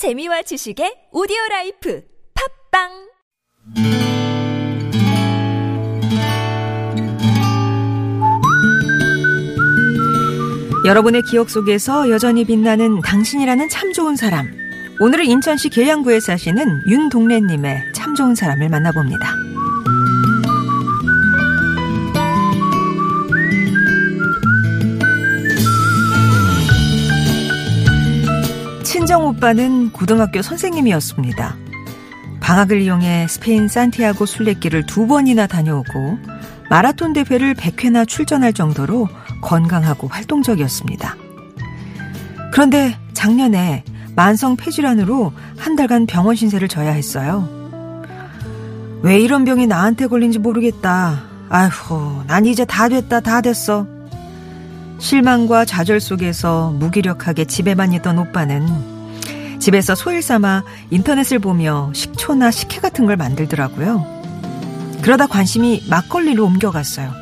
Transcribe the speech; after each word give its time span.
재미와 0.00 0.40
지식의 0.40 1.12
오디오 1.12 1.36
life 1.50 2.02
팟빵 2.72 2.88
여러분의 10.86 11.20
기억 11.30 11.50
속에서 11.50 12.08
여전히 12.08 12.46
빛나는 12.46 13.02
당신이라는 13.02 13.68
참 13.68 13.92
좋은 13.92 14.16
사람. 14.16 14.48
오늘은 15.00 15.26
인천시 15.26 15.68
계양구에 15.68 16.20
사시는 16.20 16.64
윤동래님의 16.88 17.92
참 17.94 18.14
좋은 18.14 18.34
사람을 18.34 18.70
만나봅니다. 18.70 19.49
친정 29.10 29.26
오빠는 29.26 29.90
고등학교 29.90 30.40
선생님이었습니다. 30.40 31.56
방학을 32.38 32.80
이용해 32.80 33.26
스페인 33.28 33.66
산티아고 33.66 34.24
순례길을 34.24 34.86
두 34.86 35.08
번이나 35.08 35.48
다녀오고 35.48 36.16
마라톤 36.70 37.12
대회를 37.12 37.54
100회나 37.54 38.06
출전할 38.06 38.52
정도로 38.52 39.08
건강하고 39.42 40.06
활동적이었습니다. 40.06 41.16
그런데 42.52 42.96
작년에 43.12 43.82
만성 44.14 44.54
폐질환으로 44.54 45.32
한 45.58 45.74
달간 45.74 46.06
병원 46.06 46.36
신세를 46.36 46.68
져야 46.68 46.92
했어요. 46.92 47.48
왜 49.02 49.18
이런 49.18 49.44
병이 49.44 49.66
나한테 49.66 50.06
걸린지 50.06 50.38
모르겠다. 50.38 51.24
아휴, 51.48 52.22
난 52.28 52.46
이제 52.46 52.64
다 52.64 52.88
됐다, 52.88 53.18
다 53.18 53.40
됐어. 53.40 53.88
실망과 55.00 55.64
좌절 55.64 55.98
속에서 55.98 56.70
무기력하게 56.78 57.46
집에만 57.46 57.92
있던 57.94 58.16
오빠는 58.16 58.89
집에서 59.60 59.94
소일 59.94 60.22
삼아 60.22 60.64
인터넷을 60.90 61.38
보며 61.38 61.90
식초나 61.94 62.50
식혜 62.50 62.80
같은 62.80 63.06
걸 63.06 63.16
만들더라고요. 63.16 64.20
그러다 65.02 65.26
관심이 65.26 65.84
막걸리로 65.88 66.44
옮겨갔어요. 66.44 67.12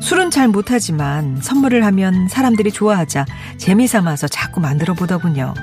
술은 0.00 0.30
잘 0.30 0.48
못하지만 0.48 1.38
선물을 1.40 1.84
하면 1.84 2.28
사람들이 2.28 2.70
좋아하자 2.70 3.26
재미삼아서 3.58 4.28
자꾸 4.28 4.60
만들어 4.60 4.94
보더군요. 4.94 5.54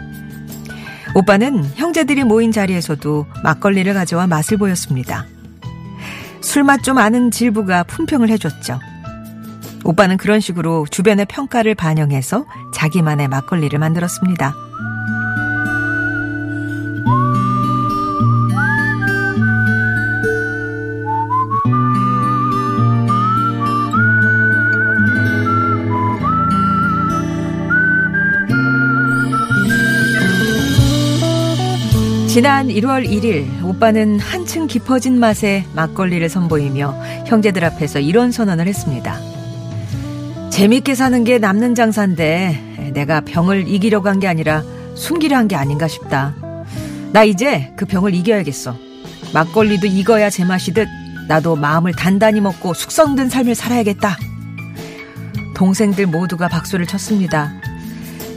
오빠는 1.15 1.63
형제들이 1.75 2.25
모인 2.25 2.51
자리에서도 2.51 3.25
막걸리를 3.43 3.93
가져와 3.93 4.27
맛을 4.27 4.57
보였습니다. 4.57 5.25
술맛 6.41 6.83
좀 6.83 6.97
아는 6.97 7.31
질부가 7.31 7.83
품평을 7.83 8.29
해줬죠. 8.29 8.79
오빠는 9.85 10.17
그런 10.17 10.41
식으로 10.41 10.85
주변의 10.89 11.25
평가를 11.27 11.73
반영해서 11.73 12.45
자기만의 12.73 13.29
막걸리를 13.29 13.77
만들었습니다. 13.79 14.64
지난 32.35 32.67
1월 32.67 33.07
1일 33.07 33.63
오빠는 33.63 34.19
한층 34.19 34.67
깊어진 34.67 35.17
맛의 35.21 35.63
막걸리를 35.73 36.27
선보이며 36.27 37.23
형제들 37.27 37.63
앞에서 37.63 37.99
이런 38.01 38.33
선언을 38.33 38.67
했습니다. 38.67 39.17
재밌게 40.51 40.95
사는 40.95 41.23
게 41.23 41.37
남는 41.37 41.75
장사인데 41.75 42.91
내가 42.93 43.21
병을 43.21 43.69
이기려고 43.69 44.09
한 44.09 44.19
게 44.19 44.27
아니라 44.27 44.63
숨기려 44.95 45.37
한 45.37 45.47
게 45.47 45.55
아닌가 45.55 45.87
싶다. 45.87 46.35
나 47.13 47.23
이제 47.23 47.71
그 47.77 47.85
병을 47.85 48.13
이겨야겠어. 48.13 48.75
막걸리도 49.33 49.87
익어야 49.87 50.29
제맛이듯 50.29 50.89
나도 51.29 51.55
마음을 51.55 51.93
단단히 51.93 52.41
먹고 52.41 52.73
숙성된 52.73 53.29
삶을 53.29 53.55
살아야겠다. 53.55 54.17
동생들 55.55 56.07
모두가 56.07 56.49
박수를 56.49 56.85
쳤습니다. 56.85 57.53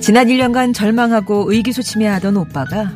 지난 0.01 0.29
1년간 0.29 0.73
절망하고 0.73 1.51
의기소침해하던 1.53 2.37
오빠가 2.37 2.93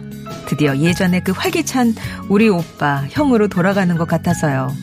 드디어 0.46 0.76
예전에 0.76 1.20
그 1.20 1.32
활기찬 1.32 1.94
우리 2.28 2.48
오빠 2.48 3.04
형으로 3.10 3.48
돌아가는 3.48 3.96
것 3.96 4.06
같아서요. 4.06 4.74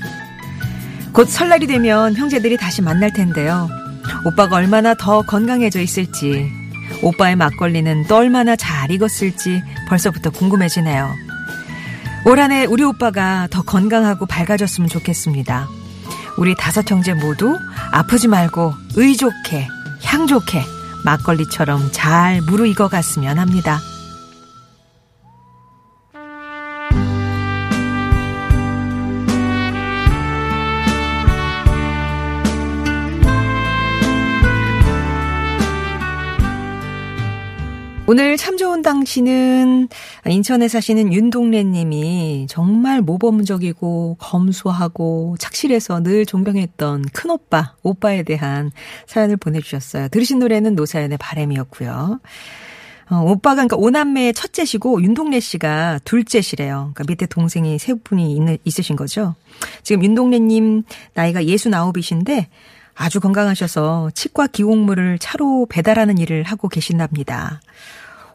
곧 1.14 1.28
설날이 1.30 1.68
되면 1.68 2.16
형제들이 2.16 2.58
다시 2.58 2.82
만날 2.82 3.12
텐데요. 3.14 3.70
오빠가 4.26 4.58
얼마나 4.58 4.94
더 4.94 5.22
건강해져 5.22 5.80
있을지, 5.82 6.52
오빠의 7.02 7.36
막걸리는 7.36 8.06
또 8.08 8.18
얼마나 8.18 8.56
잘 8.56 8.92
익었을지 8.92 9.62
벌써부터 9.88 10.30
궁금해지네요. 10.32 11.14
올 12.26 12.40
한해 12.40 12.66
우리 12.66 12.84
오빠가 12.84 13.48
더 13.50 13.62
건강하고 13.62 14.26
밝아졌으면 14.26 14.90
좋겠습니다. 14.90 15.68
우리 16.38 16.56
다섯 16.56 16.90
형제 16.90 17.14
모두 17.14 17.58
아프지 17.92 18.28
말고 18.28 18.74
의 18.96 19.16
좋게, 19.16 19.68
향 20.04 20.28
좋게 20.28 20.64
막걸리처럼 21.06 21.90
잘 21.92 22.42
무르익어 22.42 22.88
갔으면 22.88 23.40
합니다. 23.40 23.80
오늘 38.12 38.38
참 38.38 38.58
좋은 38.58 38.82
당신은 38.82 39.88
인천에 40.26 40.68
사시는 40.68 41.14
윤동래 41.14 41.64
님이 41.64 42.48
정말 42.50 43.02
모범적이고 43.02 44.18
검소하고 44.20 45.36
착실해서 45.38 46.02
늘 46.02 46.26
존경했던 46.26 47.04
큰오빠, 47.14 47.76
오빠에 47.84 48.24
대한 48.24 48.72
사연을 49.06 49.38
보내주셨어요. 49.38 50.08
들으신 50.08 50.40
노래는 50.40 50.74
노사연의 50.74 51.20
바램이었고요. 51.20 52.20
어, 53.12 53.16
오빠가 53.16 53.68
그러니까 53.68 53.78
오남매의 53.78 54.34
첫째시고 54.34 55.04
윤동래 55.04 55.40
씨가 55.40 56.00
둘째시래요. 56.04 56.94
그러니까 56.96 57.04
밑에 57.08 57.28
동생이 57.28 57.78
세 57.78 57.94
분이 57.94 58.36
있는, 58.36 58.58
있으신 58.64 58.96
거죠. 58.96 59.36
지금 59.84 60.04
윤동래 60.04 60.40
님 60.40 60.82
나이가 61.14 61.46
예순 61.46 61.76
아홉이신데 61.76 62.50
아주 63.00 63.22
건강하셔서 63.22 64.12
치과 64.14 64.46
기공물을 64.46 65.20
차로 65.20 65.68
배달하는 65.70 66.18
일을 66.18 66.44
하고 66.44 66.68
계신답니다. 66.68 67.62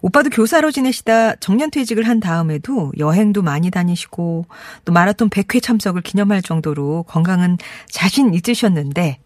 오빠도 0.01 0.31
교사로 0.31 0.71
지내시다 0.71 1.37
정년퇴직을 1.37 2.09
한 2.09 2.19
다음에도 2.19 2.91
여행도 2.97 3.43
많이 3.43 3.71
다니시고 3.71 4.47
또 4.87 4.93
마라톤 4.93 5.29
100회 5.29 5.63
참석을 5.63 6.01
기념할 6.01 6.41
정도로 6.41 7.03
건강은 7.03 7.59
자신 7.91 8.33
있으셨는데 8.33 9.19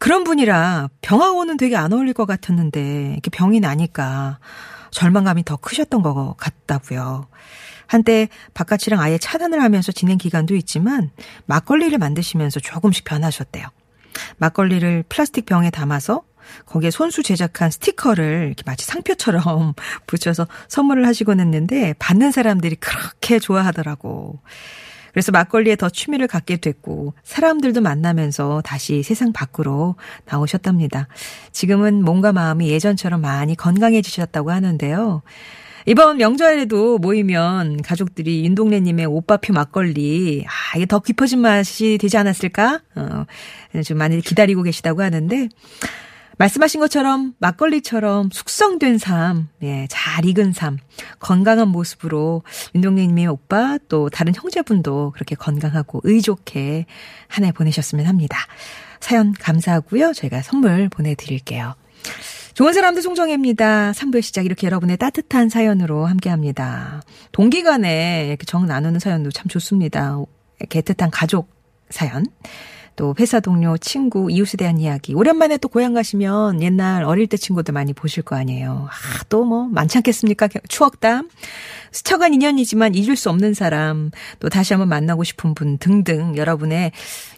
그런 0.00 0.24
분이라 0.24 0.88
병하고는 1.02 1.56
되게 1.56 1.76
안 1.76 1.92
어울릴 1.92 2.12
것 2.12 2.26
같았는데 2.26 3.12
이렇게 3.12 3.30
병이 3.30 3.60
나니까 3.60 4.40
절망감이 4.90 5.44
더 5.44 5.56
크셨던 5.56 6.02
것 6.02 6.34
같다고요. 6.36 7.28
한때 7.86 8.28
바깥이랑 8.54 9.00
아예 9.00 9.18
차단을 9.18 9.62
하면서 9.62 9.92
지낸 9.92 10.18
기간도 10.18 10.56
있지만 10.56 11.10
막걸리를 11.46 11.96
만드시면서 11.96 12.58
조금씩 12.58 13.04
변하셨대요. 13.04 13.68
막걸리를 14.38 15.04
플라스틱 15.08 15.46
병에 15.46 15.70
담아서 15.70 16.22
거기에 16.66 16.90
손수 16.90 17.22
제작한 17.22 17.70
스티커를 17.70 18.44
이렇게 18.46 18.62
마치 18.66 18.86
상표처럼 18.86 19.74
붙여서 20.06 20.46
선물을 20.68 21.06
하시곤 21.06 21.40
했는데 21.40 21.94
받는 21.98 22.30
사람들이 22.30 22.76
그렇게 22.76 23.38
좋아하더라고. 23.38 24.40
그래서 25.12 25.30
막걸리에 25.30 25.76
더 25.76 25.88
취미를 25.88 26.26
갖게 26.26 26.56
됐고 26.56 27.14
사람들도 27.22 27.80
만나면서 27.80 28.62
다시 28.62 29.04
세상 29.04 29.32
밖으로 29.32 29.94
나오셨답니다. 30.24 31.06
지금은 31.52 32.04
몸과 32.04 32.32
마음이 32.32 32.68
예전처럼 32.68 33.20
많이 33.20 33.54
건강해지셨다고 33.54 34.50
하는데요. 34.50 35.22
이번 35.86 36.16
명절에도 36.16 36.98
모이면 36.98 37.82
가족들이 37.82 38.44
윤동래님의 38.46 39.04
오빠표 39.04 39.52
막걸리, 39.52 40.44
아, 40.46 40.76
이게 40.76 40.86
더 40.86 41.00
깊어진 41.00 41.40
맛이 41.40 41.98
되지 42.00 42.16
않았을까? 42.16 42.80
어, 42.96 43.24
좀 43.84 43.98
많이 43.98 44.20
기다리고 44.22 44.62
계시다고 44.62 45.02
하는데, 45.02 45.48
말씀하신 46.38 46.80
것처럼 46.80 47.34
막걸리처럼 47.38 48.30
숙성된 48.32 48.98
삶, 48.98 49.48
예, 49.62 49.86
잘 49.90 50.24
익은 50.24 50.52
삶, 50.52 50.78
건강한 51.18 51.68
모습으로 51.68 52.42
윤동래님의 52.74 53.26
오빠 53.26 53.78
또 53.88 54.08
다른 54.08 54.34
형제분도 54.34 55.12
그렇게 55.14 55.34
건강하고 55.34 56.00
의좋게 56.02 56.86
한해 57.28 57.52
보내셨으면 57.52 58.06
합니다. 58.06 58.38
사연 59.00 59.32
감사하고요. 59.32 60.12
저희가 60.14 60.40
선물 60.42 60.88
보내드릴게요. 60.88 61.74
좋은 62.54 62.72
사람들 62.72 63.02
송정혜입니다. 63.02 63.92
3부의 63.92 64.22
시작 64.22 64.46
이렇게 64.46 64.68
여러분의 64.68 64.96
따뜻한 64.96 65.48
사연으로 65.48 66.06
함께합니다. 66.06 67.02
동기간에 67.32 68.26
이렇게 68.28 68.44
정 68.46 68.66
나누는 68.66 69.00
사연도 69.00 69.32
참 69.32 69.48
좋습니다. 69.48 70.18
애틋한 70.60 71.08
가족 71.12 71.48
사연. 71.90 72.26
또 72.96 73.12
회사 73.18 73.40
동료, 73.40 73.76
친구, 73.76 74.30
이웃에 74.30 74.56
대한 74.56 74.78
이야기. 74.78 75.14
오랜만에 75.14 75.56
또 75.56 75.66
고향 75.66 75.94
가시면 75.94 76.62
옛날 76.62 77.02
어릴 77.02 77.26
때 77.26 77.36
친구들 77.36 77.74
많이 77.74 77.92
보실 77.92 78.22
거 78.22 78.36
아니에요. 78.36 78.88
아, 78.88 79.24
또 79.28 79.44
뭐 79.44 79.64
많지 79.64 79.98
않겠습니까? 79.98 80.48
추억담. 80.68 81.28
스쳐간 81.94 82.34
인연이지만 82.34 82.94
잊을 82.94 83.16
수 83.16 83.30
없는 83.30 83.54
사람, 83.54 84.10
또 84.40 84.48
다시 84.48 84.72
한번 84.74 84.88
만나고 84.88 85.24
싶은 85.24 85.54
분 85.54 85.78
등등 85.78 86.36
여러분의 86.36 86.90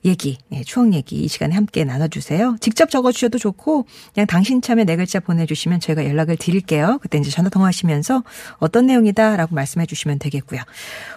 얘기, 0.04 0.38
예, 0.52 0.62
추억 0.64 0.94
얘기 0.94 1.16
이 1.16 1.28
시간에 1.28 1.54
함께 1.54 1.84
나눠주세요. 1.84 2.56
직접 2.60 2.90
적어주셔도 2.90 3.38
좋고 3.38 3.86
그냥 4.14 4.26
당신 4.26 4.62
참여 4.62 4.84
네 4.84 4.96
글자 4.96 5.20
보내주시면 5.20 5.80
저희가 5.80 6.06
연락을 6.06 6.36
드릴게요. 6.36 6.98
그때 7.02 7.18
이제 7.18 7.30
전화 7.30 7.50
통화하시면서 7.50 8.24
어떤 8.58 8.86
내용이다라고 8.86 9.54
말씀해 9.54 9.86
주시면 9.86 10.18
되겠고요. 10.18 10.62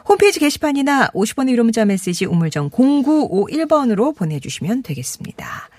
홈페이지 0.07 0.39
게시판이나 0.39 1.07
50번의 1.09 1.51
유료 1.51 1.63
문자 1.63 1.85
메시지 1.85 2.25
우물정 2.25 2.71
0951번으로 2.71 4.15
보내주시면 4.15 4.83
되겠습니다. 4.83 5.69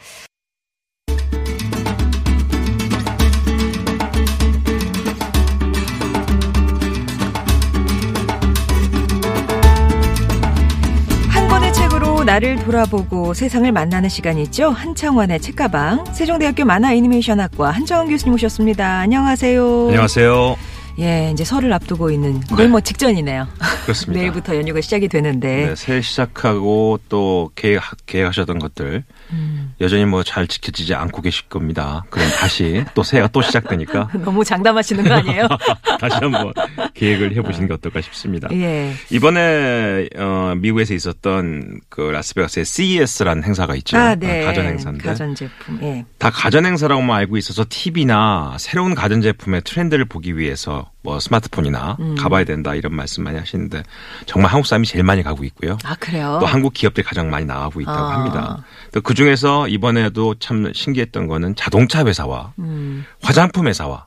나를 12.31 12.63
돌아보고 12.63 13.35
세상을 13.35 13.73
만나는 13.73 14.09
시간이죠. 14.09 14.71
한창원의 14.71 15.41
책가방 15.41 16.15
세종대학교 16.15 16.65
만화 16.65 16.95
애니메이션학과 16.95 17.73
한정원 17.73 18.09
교수님 18.09 18.35
오셨습니다. 18.35 19.01
안녕하세요. 19.01 19.89
안녕하세요. 19.89 20.57
예, 21.01 21.31
이제 21.33 21.45
설을 21.45 21.73
앞두고 21.73 22.11
있는 22.11 22.41
거의 22.41 22.67
네. 22.67 22.67
뭐 22.69 22.81
직전이네요. 22.81 23.49
그렇습니다. 23.85 24.21
내일부터 24.21 24.57
연휴가 24.57 24.81
시작이 24.81 25.09
되는데 25.09 25.67
네, 25.69 25.75
새해 25.75 26.01
시작하고 26.03 27.01
또 27.09 27.51
계획, 27.55 27.81
계획하셨던 28.07 28.59
것들 28.59 29.05
음. 29.33 29.75
여전히 29.81 30.05
뭐 30.05 30.23
잘 30.23 30.47
지켜지지 30.47 30.95
않고 30.95 31.23
계실 31.23 31.49
겁니다. 31.49 32.05
그럼 32.11 32.29
다시 32.39 32.85
또 32.95 33.03
새해가 33.03 33.29
또 33.29 33.41
시작되니까 33.43 34.11
너무 34.25 34.45
장담하시는 34.45 35.03
거 35.05 35.15
아니에요? 35.15 35.49
다시 35.99 36.17
한번 36.21 36.53
계획을 36.95 37.35
해보시는 37.37 37.67
게 37.69 37.75
어떨까 37.75 38.01
싶습니다. 38.03 38.49
예. 38.53 38.93
이번에 39.11 40.09
어, 40.17 40.55
미국에서 40.57 40.95
있었던 40.95 41.81
그 41.89 42.03
라스베가스의 42.03 42.65
CES라는 42.65 43.43
행사가 43.45 43.75
있죠. 43.77 43.97
아, 43.97 44.15
네. 44.15 44.45
가전 44.45 44.67
행사인데 44.67 45.05
가전 45.05 45.35
제품. 45.35 45.79
예. 45.83 46.05
다 46.19 46.31
가전 46.31 46.67
행사라고만 46.67 47.17
알고 47.21 47.37
있어서 47.39 47.65
TV나 47.69 48.57
새로운 48.59 48.95
가전 48.95 49.23
제품의 49.23 49.63
트렌드를 49.65 50.05
보기 50.05 50.37
위해서 50.37 50.90
뭐 51.03 51.19
스마트폰이나 51.19 51.97
음. 52.01 52.15
가봐야 52.15 52.45
된다 52.45 52.75
이런 52.75 52.95
말씀 52.95 53.25
많이 53.25 53.39
하시는데 53.39 53.83
정말 54.27 54.53
한국 54.53 54.67
사람이 54.67 54.87
제일 54.87 55.05
많이 55.05 55.23
가고 55.23 55.45
있고요. 55.45 55.79
아, 55.85 55.95
그래요? 55.99 56.39
또 56.41 56.47
한국 56.47 56.75
기업들이 56.75 57.07
가장 57.07 57.31
많이 57.31 57.47
나가고 57.47 57.81
있다고 57.81 57.99
아. 57.99 58.15
합니다. 58.17 58.65
그 59.03 59.15
중에서 59.15 59.69
이번에도 59.69 60.35
참 60.39 60.71
신기했던 60.75 61.27
거는 61.27 61.55
자동차 61.57 62.05
회사와 62.05 62.53
음. 62.59 63.05
화장품 63.23 63.67
회사와 63.67 64.07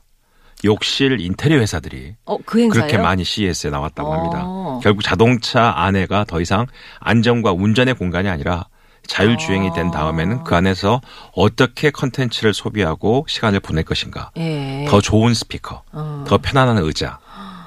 욕실 0.64 1.20
인테리어 1.20 1.58
회사들이 1.58 2.14
어, 2.24 2.38
그? 2.44 2.68
그렇게 2.68 2.96
많이 2.96 3.24
CES에 3.24 3.70
나왔다고 3.70 4.08
어. 4.08 4.14
합니다. 4.14 4.80
결국 4.82 5.02
자동차 5.02 5.74
안에가 5.76 6.24
더 6.24 6.40
이상 6.40 6.66
안전과 7.00 7.52
운전의 7.52 7.94
공간이 7.94 8.28
아니라 8.28 8.66
자율주행이 9.06 9.72
된 9.74 9.90
다음에는 9.90 10.44
그 10.44 10.54
안에서 10.54 11.00
어떻게 11.34 11.90
컨텐츠를 11.90 12.54
소비하고 12.54 13.26
시간을 13.28 13.60
보낼 13.60 13.84
것인가. 13.84 14.30
예. 14.36 14.86
더 14.88 15.00
좋은 15.00 15.34
스피커, 15.34 15.82
어. 15.92 16.24
더 16.26 16.38
편안한 16.38 16.78
의자, 16.78 17.18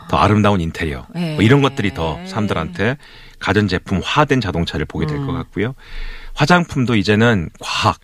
더 0.09 0.17
아름다운 0.17 0.61
인테리어 0.61 1.05
예. 1.15 1.33
뭐 1.35 1.43
이런 1.43 1.61
것들이 1.61 1.93
더 1.93 2.17
사람들한테 2.25 2.97
가전제품화된 3.39 4.41
자동차를 4.41 4.85
보게 4.85 5.05
될것 5.05 5.29
음. 5.29 5.33
같고요. 5.35 5.75
화장품도 6.33 6.95
이제는 6.95 7.49
과학. 7.59 7.99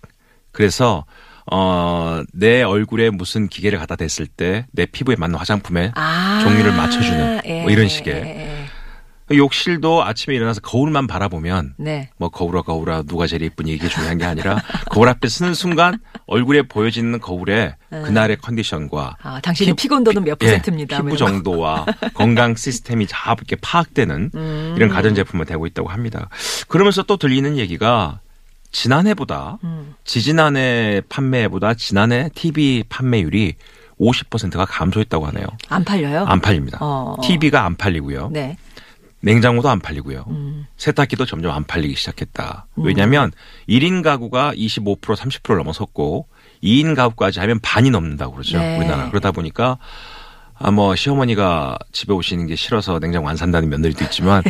그래서 0.52 1.04
어, 1.50 2.22
내 2.32 2.62
얼굴에 2.62 3.10
무슨 3.10 3.48
기계를 3.48 3.78
갖다 3.78 3.96
댔을 3.96 4.26
때 4.26 4.64
내 4.72 4.86
피부에 4.86 5.16
맞는 5.16 5.38
화장품에 5.38 5.92
아. 5.94 6.40
종류를 6.42 6.72
맞춰주는 6.72 7.40
뭐 7.62 7.70
이런 7.70 7.88
식의. 7.88 8.12
예. 9.32 9.36
욕실도 9.36 10.04
아침에 10.04 10.34
일어나서 10.36 10.60
거울만 10.60 11.06
바라보면 11.06 11.74
네. 11.78 12.10
뭐 12.16 12.28
거울아 12.28 12.62
거울아 12.62 13.02
누가 13.02 13.26
제일 13.26 13.42
예쁘니 13.42 13.72
이게 13.72 13.88
중요한 13.88 14.18
게 14.18 14.24
아니라 14.24 14.60
거울 14.90 15.08
앞에 15.08 15.28
서는 15.28 15.54
순간 15.54 15.98
얼굴에 16.26 16.62
보여지는 16.62 17.20
거울에 17.20 17.74
그날의 17.90 18.36
컨디션과 18.38 19.16
아, 19.22 19.40
당신의 19.40 19.74
피곤도는 19.74 20.24
몇 20.24 20.38
예, 20.42 20.46
퍼센트입니다. 20.46 20.96
피부 20.98 21.08
뭐. 21.08 21.16
정도와 21.16 21.86
건강 22.12 22.54
시스템이 22.56 23.06
다 23.08 23.34
이렇게 23.36 23.56
파악되는 23.56 24.30
음. 24.34 24.74
이런 24.76 24.88
가전 24.88 25.14
제품을 25.14 25.46
되고 25.46 25.66
있다고 25.66 25.88
합니다. 25.88 26.28
그러면서 26.68 27.02
또 27.02 27.16
들리는 27.16 27.56
얘기가 27.56 28.20
지난해보다 28.72 29.58
음. 29.64 29.94
지지난해 30.04 31.00
판매보다 31.08 31.74
지난해 31.74 32.28
TV 32.34 32.84
판매율이 32.88 33.54
50%가 34.00 34.64
감소했다고 34.64 35.26
하네요. 35.28 35.46
안 35.68 35.84
팔려요? 35.84 36.24
안 36.24 36.40
팔립니다. 36.40 36.78
어. 36.80 37.16
TV가 37.22 37.64
안 37.64 37.76
팔리고요. 37.76 38.30
네. 38.32 38.56
냉장고도 39.24 39.68
안 39.68 39.80
팔리고요. 39.80 40.24
음. 40.28 40.66
세탁기도 40.76 41.24
점점 41.24 41.52
안 41.52 41.64
팔리기 41.64 41.94
시작했다. 41.96 42.66
왜냐하면 42.76 43.32
1인 43.68 44.02
가구가 44.02 44.52
25% 44.54 45.00
30%를 45.00 45.56
넘어섰고 45.56 46.28
2인 46.62 46.94
가구까지 46.94 47.40
하면 47.40 47.58
반이 47.60 47.90
넘는다고 47.90 48.34
그러죠. 48.34 48.58
네. 48.58 48.78
우리나라. 48.78 49.08
그러다 49.08 49.32
보니까 49.32 49.78
아, 50.56 50.70
뭐, 50.70 50.94
시어머니가 50.94 51.78
집에 51.90 52.12
오시는 52.12 52.46
게 52.46 52.54
싫어서 52.54 53.00
냉장고 53.00 53.28
안 53.28 53.36
산다는 53.36 53.68
며느리도 53.70 54.04
있지만. 54.04 54.40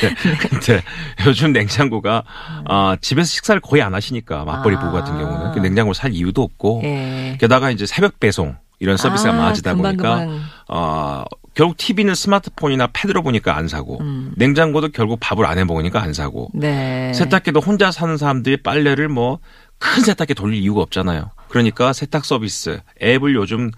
근데, 0.00 0.14
근데 0.48 0.82
요즘 1.26 1.52
냉장고가, 1.52 2.22
아, 2.68 2.96
집에서 3.00 3.26
식사를 3.26 3.60
거의 3.60 3.82
안 3.82 3.92
하시니까, 3.92 4.44
맞벌이 4.44 4.76
아. 4.76 4.78
부부 4.78 4.92
같은 4.92 5.18
경우는. 5.18 5.52
그 5.52 5.58
냉장고를 5.58 5.96
살 5.96 6.12
이유도 6.12 6.42
없고. 6.42 6.82
예. 6.84 7.36
게다가 7.40 7.72
이제 7.72 7.84
새벽 7.84 8.20
배송, 8.20 8.56
이런 8.78 8.96
서비스가 8.96 9.32
아, 9.32 9.36
많아지다 9.36 9.74
금방, 9.74 9.96
보니까, 9.96 10.18
금방. 10.18 10.40
어, 10.68 11.24
결국 11.54 11.76
TV는 11.76 12.14
스마트폰이나 12.14 12.88
패드로 12.92 13.22
보니까 13.22 13.56
안 13.56 13.68
사고, 13.68 14.00
음. 14.00 14.32
냉장고도 14.36 14.88
결국 14.88 15.18
밥을 15.20 15.44
안 15.46 15.58
해 15.58 15.64
먹으니까 15.64 16.00
안 16.02 16.12
사고, 16.12 16.50
네. 16.54 17.12
세탁기도 17.14 17.60
혼자 17.60 17.90
사는 17.92 18.16
사람들이 18.16 18.62
빨래를 18.62 19.08
뭐 19.08 19.40
큰 19.82 20.04
세탁기 20.04 20.34
돌릴 20.34 20.62
이유가 20.62 20.80
없잖아요. 20.82 21.32
그러니까 21.48 21.92
세탁 21.92 22.24
서비스 22.24 22.80
앱을 23.02 23.34
요즘 23.34 23.72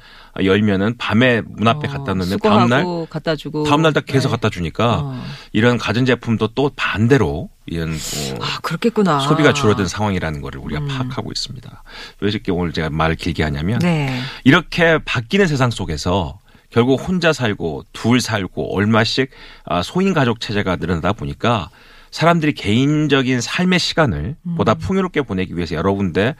열면은 0.44 0.98
밤에 0.98 1.40
문 1.46 1.66
앞에 1.66 1.88
갖다 1.88 2.12
놓으면 2.12 2.38
다음 2.40 2.68
날 2.68 2.84
갖다 3.08 3.34
주고. 3.34 3.64
다음 3.64 3.80
날다 3.80 4.00
계속 4.02 4.28
네. 4.28 4.32
갖다 4.32 4.50
주니까 4.50 5.00
어. 5.02 5.24
이런 5.54 5.78
가전 5.78 6.04
제품도 6.04 6.48
또 6.48 6.70
반대로 6.76 7.48
이런 7.64 7.88
뭐 7.88 8.44
아, 8.46 8.60
그렇겠구나. 8.60 9.20
소비가 9.20 9.54
줄어든 9.54 9.86
상황이라는 9.88 10.42
거를 10.42 10.60
우리가 10.60 10.82
음. 10.82 10.88
파악하고 10.88 11.32
있습니다. 11.32 11.82
왜 12.20 12.28
이렇게 12.28 12.52
오늘 12.52 12.74
제가 12.74 12.90
말을 12.90 13.16
길게 13.16 13.42
하냐면 13.42 13.78
네. 13.78 14.20
이렇게 14.44 14.98
바뀌는 14.98 15.46
세상 15.46 15.70
속에서 15.70 16.38
결국 16.74 16.96
혼자 17.06 17.32
살고 17.32 17.84
둘 17.92 18.20
살고 18.20 18.74
얼마씩 18.76 19.30
아, 19.64 19.80
소인 19.80 20.12
가족 20.12 20.40
체제가 20.40 20.74
늘어나다 20.74 21.12
보니까 21.12 21.70
사람들이 22.10 22.52
개인적인 22.54 23.40
삶의 23.40 23.78
시간을 23.78 24.34
음. 24.42 24.54
보다 24.56 24.74
풍요롭게 24.74 25.22
보내기 25.22 25.54
위해서 25.54 25.76
여러 25.76 25.92
군데 25.92 26.34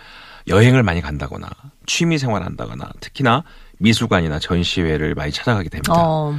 여행을 0.49 0.83
많이 0.83 1.01
간다거나 1.01 1.49
취미 1.87 2.19
생활한다거나 2.19 2.91
특히나 2.99 3.45
미술관이나 3.79 4.41
전시회를 4.41 5.15
많이 5.15 5.31
찾아가게 5.31 5.69
됩니다. 5.69 5.93
어. 5.97 6.37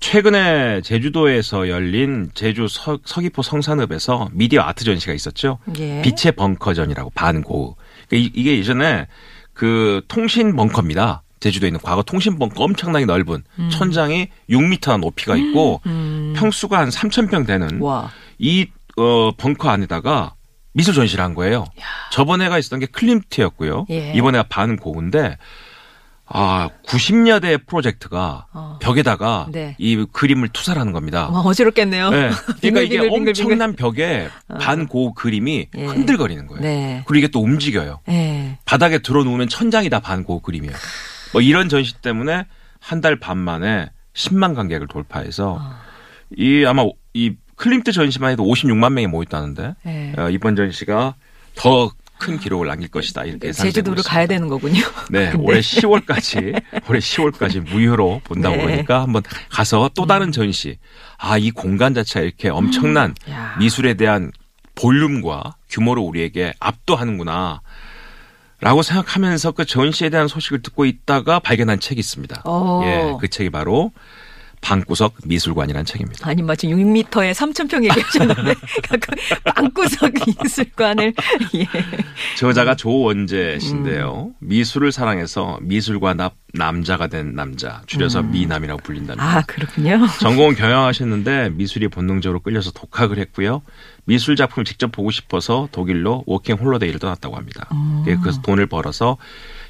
최근에 0.00 0.82
제주도에서 0.82 1.70
열린 1.70 2.30
제주 2.34 2.68
서, 2.68 2.98
서귀포 3.06 3.40
성산읍에서 3.40 4.28
미디어 4.32 4.60
아트 4.60 4.84
전시가 4.84 5.14
있었죠. 5.14 5.60
예. 5.78 6.02
빛의 6.02 6.32
벙커전이라고 6.36 7.10
반고우. 7.14 7.74
그러니까 8.08 8.16
이- 8.28 8.38
이게 8.38 8.58
예전에 8.58 9.06
그 9.54 10.02
통신 10.08 10.56
벙커입니다. 10.56 11.22
제주도에 11.44 11.68
있는 11.68 11.78
과거 11.82 12.02
통신 12.02 12.38
벙커 12.38 12.64
엄청나게 12.64 13.04
넓은 13.04 13.44
천장이 13.70 14.28
6미터 14.48 14.98
높이가 14.98 15.36
있고 15.36 15.82
음. 15.84 16.32
평수가 16.34 16.78
한 16.78 16.88
3,000평 16.88 17.46
되는 17.46 17.80
와. 17.80 18.10
이 18.38 18.66
어, 18.96 19.30
벙커 19.36 19.68
안에다가 19.68 20.34
미술 20.72 20.94
전시를 20.94 21.22
한 21.22 21.34
거예요. 21.34 21.66
저번에가 22.12 22.58
있었던 22.58 22.80
게 22.80 22.86
클림트였고요. 22.86 23.86
예. 23.90 24.12
이번에가 24.14 24.44
반고우인데 24.44 25.36
아 26.26 26.70
90년대 26.86 27.66
프로젝트가 27.66 28.46
어. 28.54 28.78
벽에다가 28.80 29.46
네. 29.52 29.76
이 29.78 30.06
그림을 30.12 30.48
투사하는 30.48 30.92
겁니다. 30.92 31.26
어, 31.26 31.40
어지럽겠네요. 31.40 32.08
네. 32.10 32.30
그러니까 32.62 32.80
이게. 32.80 32.98
엄청난 33.06 33.76
벽에 33.76 34.28
반고우 34.58 35.12
그림이 35.12 35.68
예. 35.76 35.84
흔들거리는 35.84 36.46
거예요. 36.46 36.62
네. 36.62 37.02
그리고 37.06 37.18
이게 37.18 37.28
또 37.28 37.40
움직여요. 37.42 38.00
예. 38.08 38.58
바닥에 38.64 38.98
들어놓으면 39.00 39.48
천장이 39.48 39.90
다 39.90 40.00
반고우 40.00 40.40
그림이에요. 40.40 40.74
뭐 41.34 41.42
이런 41.42 41.68
전시 41.68 41.94
때문에 42.00 42.46
한 42.80 43.00
달 43.00 43.16
반 43.16 43.36
만에 43.38 43.90
10만 44.14 44.54
관객을 44.54 44.86
돌파해서 44.88 45.58
어. 45.60 45.74
이 46.36 46.64
아마 46.66 46.84
이 47.12 47.34
클림트 47.56 47.92
전시만 47.92 48.32
해도 48.32 48.44
56만 48.44 48.92
명이 48.92 49.06
모였다는데 49.08 49.74
예. 49.86 50.12
어, 50.18 50.30
이번 50.30 50.56
전시가 50.56 51.14
더 51.54 51.90
큰 52.16 52.38
기록을 52.38 52.68
남길 52.68 52.88
것이다 52.88 53.24
이렇게 53.24 53.48
예상되고 53.48 53.72
제주도를 53.72 53.98
있습니다. 53.98 54.08
가야 54.14 54.26
되는 54.28 54.46
거군요. 54.48 54.80
네, 55.10 55.32
올해 55.36 55.58
10월까지 55.58 56.62
올해 56.88 56.98
10월까지 57.00 57.68
무휴로 57.68 58.20
본다고 58.22 58.54
네. 58.54 58.62
음. 58.62 58.66
그러니까 58.68 59.02
한번 59.02 59.22
가서 59.50 59.90
또 59.94 60.06
다른 60.06 60.30
전시. 60.30 60.78
아, 61.18 61.36
이 61.36 61.50
공간 61.50 61.92
자체가 61.92 62.24
이렇게 62.24 62.48
엄청난 62.48 63.14
야. 63.30 63.56
미술에 63.58 63.94
대한 63.94 64.30
볼륨과 64.76 65.56
규모로 65.68 66.02
우리에게 66.02 66.54
압도하는구나. 66.60 67.60
라고 68.60 68.82
생각하면서 68.82 69.52
그 69.52 69.64
전시에 69.64 70.10
대한 70.10 70.28
소식을 70.28 70.62
듣고 70.62 70.84
있다가 70.84 71.38
발견한 71.38 71.80
책이 71.80 71.98
있습니다. 71.98 72.42
어. 72.44 72.82
예, 72.84 73.16
그 73.20 73.28
책이 73.28 73.50
바로 73.50 73.92
방구석 74.64 75.16
미술관이라는 75.26 75.84
책입니다. 75.84 76.26
아니 76.26 76.42
마치 76.42 76.66
6m에 76.68 77.34
3,000평 77.34 77.84
얘기하셨는데 77.84 78.54
방구석 79.54 80.10
미술관을 80.42 81.12
예. 81.56 81.68
저자가 82.38 82.74
조원재 82.74 83.58
씨인데요. 83.58 84.30
음. 84.30 84.34
미술을 84.40 84.90
사랑해서 84.90 85.58
미술과 85.60 86.14
납, 86.14 86.34
남자가 86.54 87.08
된 87.08 87.34
남자, 87.34 87.82
줄여서 87.86 88.20
음. 88.20 88.30
미남이라고 88.30 88.80
불린답니다. 88.82 89.22
아 89.22 89.42
그렇군요. 89.42 90.06
전공은 90.20 90.54
경영하셨는데 90.54 91.50
미술이 91.50 91.88
본능적으로 91.88 92.40
끌려서 92.40 92.70
독학을 92.70 93.18
했고요. 93.18 93.60
미술 94.06 94.34
작품을 94.34 94.64
직접 94.64 94.90
보고 94.90 95.10
싶어서 95.10 95.68
독일로 95.72 96.24
워킹 96.26 96.56
홀리데이를 96.56 97.00
떠났다고 97.00 97.36
합니다. 97.36 97.68
예, 98.06 98.16
그래서 98.16 98.40
돈을 98.40 98.66
벌어서 98.66 99.18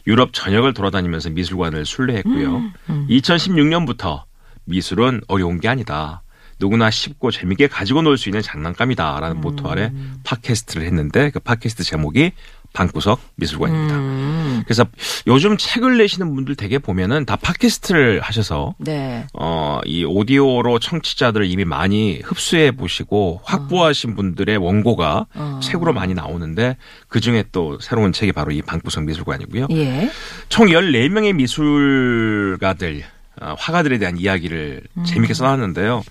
유럽 0.07 0.33
전역을 0.33 0.73
돌아다니면서 0.73 1.31
미술관을 1.31 1.85
순례했고요. 1.85 2.63
2016년부터 3.11 4.23
미술은 4.65 5.23
어려운 5.29 5.61
게 5.61 5.69
아니다. 5.69 6.23
누구나 6.61 6.89
쉽고 6.91 7.31
재밌게 7.33 7.67
가지고 7.67 8.03
놀 8.03 8.17
수 8.17 8.29
있는 8.29 8.41
장난감이다라는 8.41 9.41
모토 9.41 9.69
아래 9.69 9.93
팟캐스트를 10.23 10.87
했는데 10.87 11.31
그 11.31 11.41
팟캐스트 11.41 11.83
제목이 11.83 12.31
방구석 12.73 13.21
미술관입니다. 13.37 13.95
음. 13.97 14.63
그래서 14.65 14.85
요즘 15.29 15.57
책을 15.57 15.97
내시는 15.99 16.35
분들 16.35 16.57
되게 16.57 16.79
보면은 16.79 17.25
다 17.25 17.37
팟캐스트를 17.37 18.21
하셔서 18.21 18.75
네. 18.79 19.27
어, 19.33 19.81
이 19.85 20.05
오디오로 20.05 20.81
청취자들을 20.81 21.47
이미 21.47 21.65
많이 21.65 22.21
흡수해 22.25 22.73
보시고 22.73 23.41
확보하신 23.45 24.17
분들의 24.17 24.57
원고가 24.57 25.27
어. 25.35 25.61
책으로 25.63 25.93
많이 25.93 26.15
나오는데 26.15 26.77
그 27.07 27.21
중에 27.21 27.45
또 27.53 27.79
새로운 27.81 28.13
책이 28.13 28.33
바로 28.33 28.51
이 28.51 28.61
방구석 28.63 29.05
미술관이고요. 29.05 29.69
예. 29.71 30.11
총 30.49 30.67
14명의 30.67 31.33
미술가들, 31.35 33.03
어, 33.03 33.14
화가들에 33.59 33.99
대한 33.99 34.17
이야기를 34.17 34.83
재밌게 35.07 35.35
써놨는데요. 35.35 36.03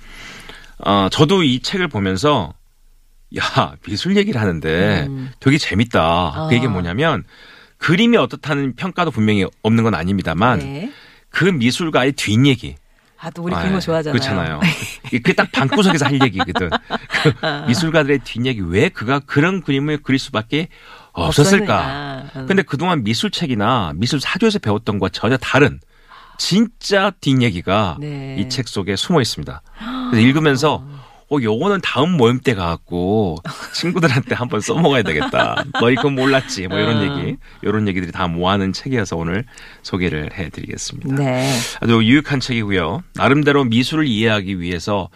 어, 0.85 1.07
저도 1.11 1.43
이 1.43 1.61
책을 1.61 1.87
보면서 1.87 2.53
야, 3.37 3.75
미술 3.87 4.15
얘기를 4.15 4.39
하는데 4.39 5.07
되게 5.39 5.57
재밌다. 5.57 6.47
그 6.49 6.55
얘기 6.55 6.67
뭐냐면 6.67 7.23
그림이 7.77 8.17
어떻다는 8.17 8.75
평가도 8.75 9.11
분명히 9.11 9.45
없는 9.61 9.83
건 9.83 9.95
아닙니다만 9.95 10.59
네. 10.59 10.91
그 11.29 11.45
미술가의 11.45 12.13
뒷얘기. 12.13 12.75
아, 13.19 13.29
또 13.29 13.43
우리 13.43 13.55
아, 13.55 13.59
그런 13.59 13.71
거 13.71 13.77
예. 13.77 13.79
좋아하잖아요. 13.79 14.19
그렇잖아요. 14.19 14.59
그게 15.09 15.33
딱 15.33 15.49
방구석에서 15.51 16.05
할 16.05 16.21
얘기거든. 16.21 16.69
그 16.69 17.33
아. 17.41 17.65
미술가들의 17.67 18.19
뒷얘기 18.19 18.61
왜 18.67 18.89
그가 18.89 19.19
그런 19.19 19.61
그림을 19.61 20.03
그릴 20.03 20.19
수밖에 20.19 20.67
없었을까? 21.13 21.77
없었느냐. 21.77 22.31
음. 22.35 22.47
근데 22.47 22.61
그동안 22.63 23.03
미술책이나 23.03 23.93
미술 23.95 24.19
사조에서 24.19 24.59
배웠던 24.59 24.99
것과 24.99 25.09
전혀 25.13 25.37
다른 25.37 25.79
진짜 26.37 27.11
뒷얘기가 27.21 27.97
네. 27.99 28.37
이책 28.39 28.67
속에 28.67 28.95
숨어 28.95 29.21
있습니다. 29.21 29.61
그래서 30.11 30.27
읽으면서 30.27 30.85
어, 31.33 31.37
요거는 31.41 31.81
다음 31.81 32.11
모임 32.11 32.39
때 32.39 32.53
가갖고 32.53 33.37
친구들한테 33.73 34.35
한번 34.35 34.61
써먹어야 34.61 35.01
되겠다. 35.03 35.63
너 35.79 35.89
이거 35.89 36.09
몰랐지. 36.09 36.67
뭐 36.67 36.77
이런 36.77 36.97
어. 36.97 37.03
얘기, 37.03 37.37
이런 37.63 37.87
얘기들이 37.87 38.11
다 38.11 38.27
모아는 38.27 38.73
책이어서 38.73 39.17
오늘 39.17 39.45
소개를 39.81 40.31
해드리겠습니다. 40.37 41.15
네. 41.15 41.51
아주 41.81 42.03
유익한 42.03 42.39
책이고요. 42.39 43.03
나름대로 43.15 43.63
미술을 43.63 44.05
이해하기 44.05 44.59
위해서 44.59 45.09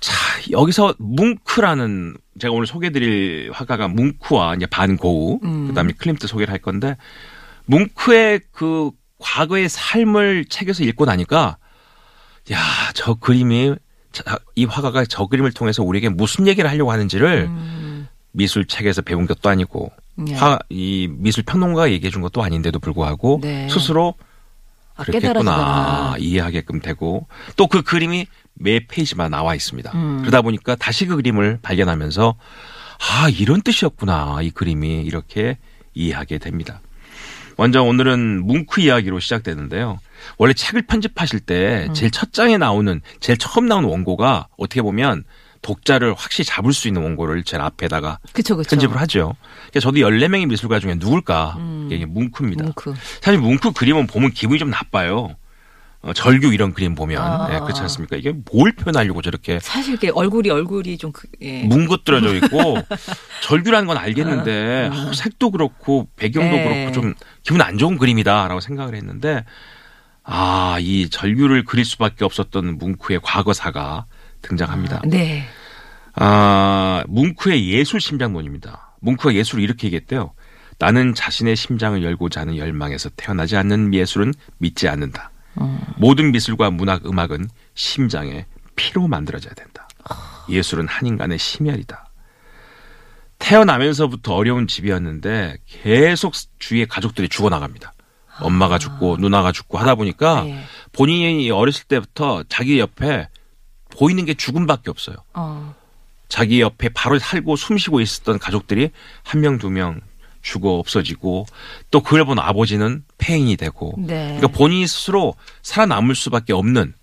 자 0.00 0.14
여기서 0.50 0.94
뭉크라는 0.98 2.16
제가 2.38 2.52
오늘 2.52 2.66
소개드릴 2.66 3.50
화가가 3.52 3.88
뭉크와 3.88 4.54
이제 4.56 4.66
반고우 4.66 5.40
음. 5.44 5.68
그다음에 5.68 5.92
클림트 5.92 6.26
소개를 6.26 6.52
할 6.52 6.58
건데 6.58 6.96
뭉크의 7.66 8.40
그 8.50 8.90
과거의 9.20 9.68
삶을 9.68 10.46
책에서 10.46 10.82
읽고 10.84 11.04
나니까 11.04 11.56
야 12.52 12.56
저 12.94 13.14
그림이 13.14 13.74
자, 14.12 14.38
이 14.56 14.64
화가가 14.64 15.04
저 15.04 15.26
그림을 15.26 15.52
통해서 15.52 15.82
우리에게 15.84 16.08
무슨 16.08 16.46
얘기를 16.48 16.68
하려고 16.68 16.90
하는지를 16.90 17.46
음. 17.48 18.08
미술 18.32 18.66
책에서 18.66 19.02
배운 19.02 19.26
것도 19.26 19.48
아니고 19.48 19.92
네. 20.16 20.34
화, 20.34 20.58
이 20.68 21.08
미술 21.10 21.44
평론가가 21.44 21.90
얘기해 21.92 22.10
준 22.10 22.20
것도 22.22 22.42
아닌데도 22.42 22.78
불구하고 22.80 23.38
네. 23.42 23.68
스스로 23.68 24.14
아, 24.96 25.04
깨달아지구나. 25.04 26.16
이해하게끔 26.18 26.80
되고 26.80 27.26
또 27.56 27.66
그 27.68 27.82
그림이 27.82 28.26
매 28.54 28.80
페이지마다 28.86 29.28
나와 29.30 29.54
있습니다. 29.54 29.92
음. 29.94 30.18
그러다 30.20 30.42
보니까 30.42 30.74
다시 30.74 31.06
그 31.06 31.16
그림을 31.16 31.60
발견하면서 31.62 32.34
아 33.12 33.28
이런 33.30 33.62
뜻이었구나 33.62 34.40
이 34.42 34.50
그림이 34.50 35.02
이렇게 35.02 35.56
이해하게 35.94 36.38
됩니다. 36.38 36.80
먼저 37.56 37.82
오늘은 37.82 38.46
뭉크 38.46 38.80
이야기로 38.80 39.20
시작되는데요. 39.20 39.98
원래 40.38 40.52
책을 40.52 40.82
편집하실 40.82 41.40
때 41.40 41.86
음. 41.88 41.94
제일 41.94 42.10
첫 42.10 42.32
장에 42.32 42.58
나오는 42.58 43.00
제일 43.20 43.38
처음 43.38 43.66
나오는 43.66 43.88
원고가 43.88 44.48
어떻게 44.56 44.82
보면 44.82 45.24
독자를 45.62 46.14
확실히 46.14 46.44
잡을 46.46 46.72
수 46.72 46.88
있는 46.88 47.02
원고를 47.02 47.44
제일 47.44 47.60
앞에다가 47.62 48.18
그쵸, 48.32 48.56
그쵸. 48.56 48.70
편집을 48.70 48.98
하죠. 49.02 49.34
그래서 49.70 49.88
저도 49.90 49.98
14명의 49.98 50.46
미술가 50.46 50.80
중에 50.80 50.94
누굴까? 50.94 51.58
이게 51.90 52.06
뭉크입니다. 52.06 52.64
음. 52.64 52.66
뭉크. 52.66 52.94
사실 53.20 53.38
뭉크 53.40 53.72
그림은 53.72 54.06
보면 54.06 54.32
기분이 54.32 54.58
좀 54.58 54.70
나빠요. 54.70 55.36
어, 56.02 56.12
절규 56.14 56.52
이런 56.54 56.72
그림 56.72 56.94
보면 56.94 57.22
아. 57.22 57.48
예, 57.54 57.58
그렇지 57.58 57.80
않습니까? 57.82 58.16
이게 58.16 58.32
뭘 58.50 58.72
표현하려고 58.72 59.20
저렇게 59.20 59.58
사실 59.60 59.92
이렇게 59.92 60.10
얼굴이 60.10 60.48
얼굴이 60.48 60.96
좀 60.96 61.12
그, 61.12 61.28
예. 61.42 61.62
뭉긋들어져 61.64 62.34
있고 62.36 62.78
절규라는 63.42 63.86
건 63.86 63.98
알겠는데 63.98 64.90
어, 64.92 65.12
색도 65.12 65.50
그렇고 65.50 66.08
배경도 66.16 66.56
네. 66.56 66.64
그렇고 66.64 66.92
좀 66.92 67.14
기분 67.42 67.60
안 67.60 67.76
좋은 67.76 67.98
그림이다라고 67.98 68.60
생각을 68.60 68.94
했는데 68.94 69.44
아 70.24 70.78
이 70.80 71.08
절규를 71.10 71.64
그릴 71.64 71.84
수밖에 71.84 72.24
없었던 72.24 72.78
뭉크의 72.78 73.20
과거사가 73.22 74.06
등장합니다. 74.42 75.02
네. 75.06 75.44
아, 76.14 77.04
뭉크의 77.08 77.68
예술 77.68 78.00
심장론입니다. 78.00 78.94
뭉크가 79.00 79.34
예술을 79.34 79.62
이렇게 79.62 79.86
얘기했대요. 79.88 80.32
나는 80.78 81.14
자신의 81.14 81.56
심장을 81.56 82.02
열고자 82.02 82.40
하는 82.42 82.56
열망에서 82.56 83.10
태어나지 83.16 83.56
않는 83.56 83.92
예술은 83.92 84.32
믿지 84.58 84.88
않는다. 84.88 85.30
모든 85.96 86.32
미술과 86.32 86.70
문학, 86.70 87.06
음악은 87.06 87.48
심장의 87.74 88.46
피로 88.76 89.08
만들어져야 89.08 89.54
된다. 89.54 89.88
예술은 90.48 90.88
한 90.88 91.06
인간의 91.06 91.38
심혈이다. 91.38 92.10
태어나면서부터 93.38 94.34
어려운 94.34 94.66
집이었는데 94.66 95.56
계속 95.66 96.34
주위의 96.58 96.86
가족들이 96.86 97.28
죽어나갑니다. 97.28 97.92
엄마가 98.40 98.78
죽고 98.78 99.16
누나가 99.18 99.52
죽고 99.52 99.78
하다 99.78 99.96
보니까 99.96 100.42
네. 100.44 100.62
본인이 100.92 101.50
어렸을 101.50 101.84
때부터 101.84 102.44
자기 102.48 102.78
옆에 102.78 103.28
보이는 103.90 104.24
게 104.24 104.34
죽음밖에 104.34 104.90
없어요. 104.90 105.16
어. 105.34 105.74
자기 106.28 106.60
옆에 106.60 106.90
바로 106.90 107.18
살고 107.18 107.56
숨쉬고 107.56 108.00
있었던 108.00 108.38
가족들이 108.38 108.90
한 109.24 109.40
명, 109.40 109.58
두명 109.58 110.00
죽어 110.42 110.78
없어지고 110.78 111.46
또 111.90 112.00
그걸 112.00 112.24
본 112.24 112.38
아버지는 112.38 113.04
폐인이 113.20 113.56
되고 113.56 113.94
네. 113.98 114.36
그러니까 114.36 114.48
본인이 114.48 114.86
스스로 114.86 115.34
살아남을 115.62 116.14
수밖에 116.14 116.52
없는 116.52 116.94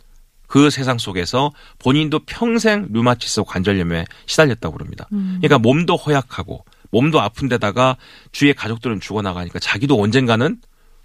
그 0.48 0.70
세상 0.70 0.98
속에서 0.98 1.52
본인도 1.80 2.20
평생 2.26 2.88
류마티스 2.92 3.44
관절염에 3.44 4.06
시달렸다고 4.26 4.78
그럽니다. 4.78 5.08
그러니까 5.10 5.60
몸도 5.60 5.96
허약하고 5.96 6.66
몸도 6.90 7.22
아픈 7.22 7.50
데다가 7.50 7.98
주위의 8.32 8.54
가족들은 8.54 9.00
죽어나가니까 9.00 9.60
자기도 9.60 10.02
언젠가는 10.02 10.60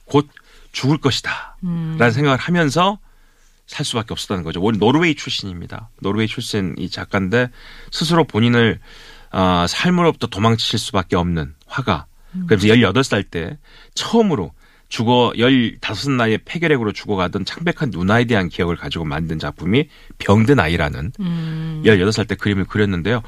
곧 0.05 0.29
죽을 0.71 0.99
것이다. 0.99 1.57
라는 1.61 2.11
생각을 2.13 2.39
하면서 2.39 2.99
살 3.67 3.85
수밖에 3.85 4.13
없었다는 4.13 4.45
거죠. 4.45 4.63
원래 4.63 4.79
노르웨이 4.79 5.15
출신입니다. 5.15 5.91
노르웨이 6.01 6.29
출신 6.29 6.75
이 6.79 6.89
작가인데 6.89 7.49
스스로 7.91 8.25
본인을 8.25 8.79
아, 9.31 9.67
삶으로부터 9.67 10.27
도망칠 10.29 10.79
수밖에 10.79 11.17
없는 11.17 11.55
화가. 11.67 12.07
그래서 12.47 12.69
18살 12.69 13.31
때 13.31 13.59
처음으로 13.95 14.53
죽어 14.93 15.33
15 15.35 16.13
나이에 16.19 16.39
폐결핵으로 16.45 16.93
죽어가던 16.93 17.47
창백한 17.47 17.89
누나에 17.91 18.27
대한 18.27 18.51
기억을 18.51 18.77
가지고 18.77 19.07
만든 19.07 19.39
작품이 19.39 19.89
병든 20.19 20.61
아이라는 20.61 21.13
음. 21.19 21.83
18살 21.87 22.29
때 22.29 22.35
그림을 22.35 22.67
그렸는데요. 22.67 23.23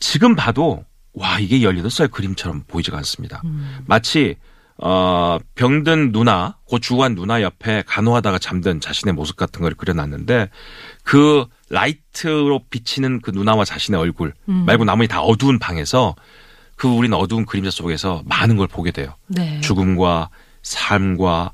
지금 0.00 0.34
봐도 0.34 0.86
와 1.12 1.38
이게 1.38 1.58
18살 1.58 2.10
그림처럼 2.10 2.62
보이지가 2.66 2.96
않습니다. 2.96 3.42
마치 3.84 4.36
어 4.78 5.36
병든 5.54 6.12
누나 6.12 6.56
곧 6.64 6.80
죽어간 6.80 7.14
누나 7.14 7.42
옆에 7.42 7.82
간호하다가 7.86 8.38
잠든 8.38 8.80
자신의 8.80 9.12
모습 9.12 9.36
같은 9.36 9.60
걸 9.60 9.74
그려놨는데 9.74 10.48
그 11.04 11.44
라이트로 11.68 12.62
비치는 12.70 13.20
그 13.20 13.30
누나와 13.32 13.66
자신의 13.66 14.00
얼굴 14.00 14.32
말고 14.46 14.86
나머지 14.86 15.08
다 15.08 15.20
어두운 15.20 15.58
방에서 15.58 16.16
그 16.74 16.88
우리는 16.88 17.14
어두운 17.14 17.44
그림자 17.44 17.70
속에서 17.70 18.22
많은 18.24 18.56
걸 18.56 18.66
보게 18.66 18.90
돼요. 18.92 19.14
네. 19.26 19.60
죽음과 19.60 20.30
삶과 20.62 21.52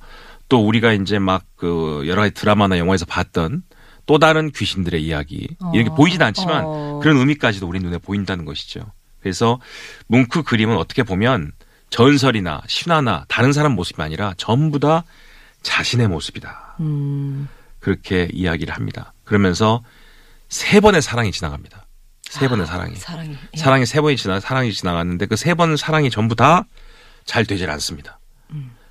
또 0.48 0.66
우리가 0.66 0.92
이제 0.92 1.18
막 1.18 1.44
그 1.56 2.04
여러 2.06 2.22
가지 2.22 2.32
드라마나 2.34 2.78
영화에서 2.78 3.04
봤던 3.04 3.64
또 4.06 4.18
다른 4.20 4.52
귀신들의 4.52 5.02
이야기 5.04 5.48
이렇게 5.74 5.90
어. 5.90 5.94
보이진 5.96 6.22
않지만 6.22 6.62
어. 6.64 7.00
그런 7.02 7.16
의미까지도 7.16 7.66
우리 7.66 7.80
눈에 7.80 7.98
보인다는 7.98 8.44
것이죠. 8.44 8.80
그래서 9.20 9.58
뭉크 10.06 10.44
그림은 10.44 10.76
어떻게 10.76 11.02
보면 11.02 11.50
전설이나 11.90 12.62
신화나 12.68 13.24
다른 13.28 13.52
사람 13.52 13.72
모습이 13.72 14.00
아니라 14.00 14.34
전부 14.36 14.78
다 14.78 15.02
자신의 15.62 16.06
모습이다. 16.06 16.76
음. 16.78 17.48
그렇게 17.80 18.28
이야기를 18.32 18.72
합니다. 18.72 19.12
그러면서 19.24 19.82
세 20.48 20.78
번의 20.78 21.02
사랑이 21.02 21.32
지나갑니다. 21.32 21.86
세 22.22 22.46
번의 22.48 22.66
사랑이. 22.68 22.94
사랑이. 22.94 23.36
예. 23.52 23.56
사랑이 23.58 23.84
세 23.84 24.00
번이 24.00 24.16
지나 24.16 24.38
사랑이 24.38 24.72
지나갔는데 24.72 25.26
그 25.26 25.34
세 25.34 25.54
번 25.54 25.76
사랑이 25.76 26.08
전부 26.10 26.36
다 26.36 26.64
잘 27.24 27.44
되질 27.44 27.68
않습니다. 27.70 28.20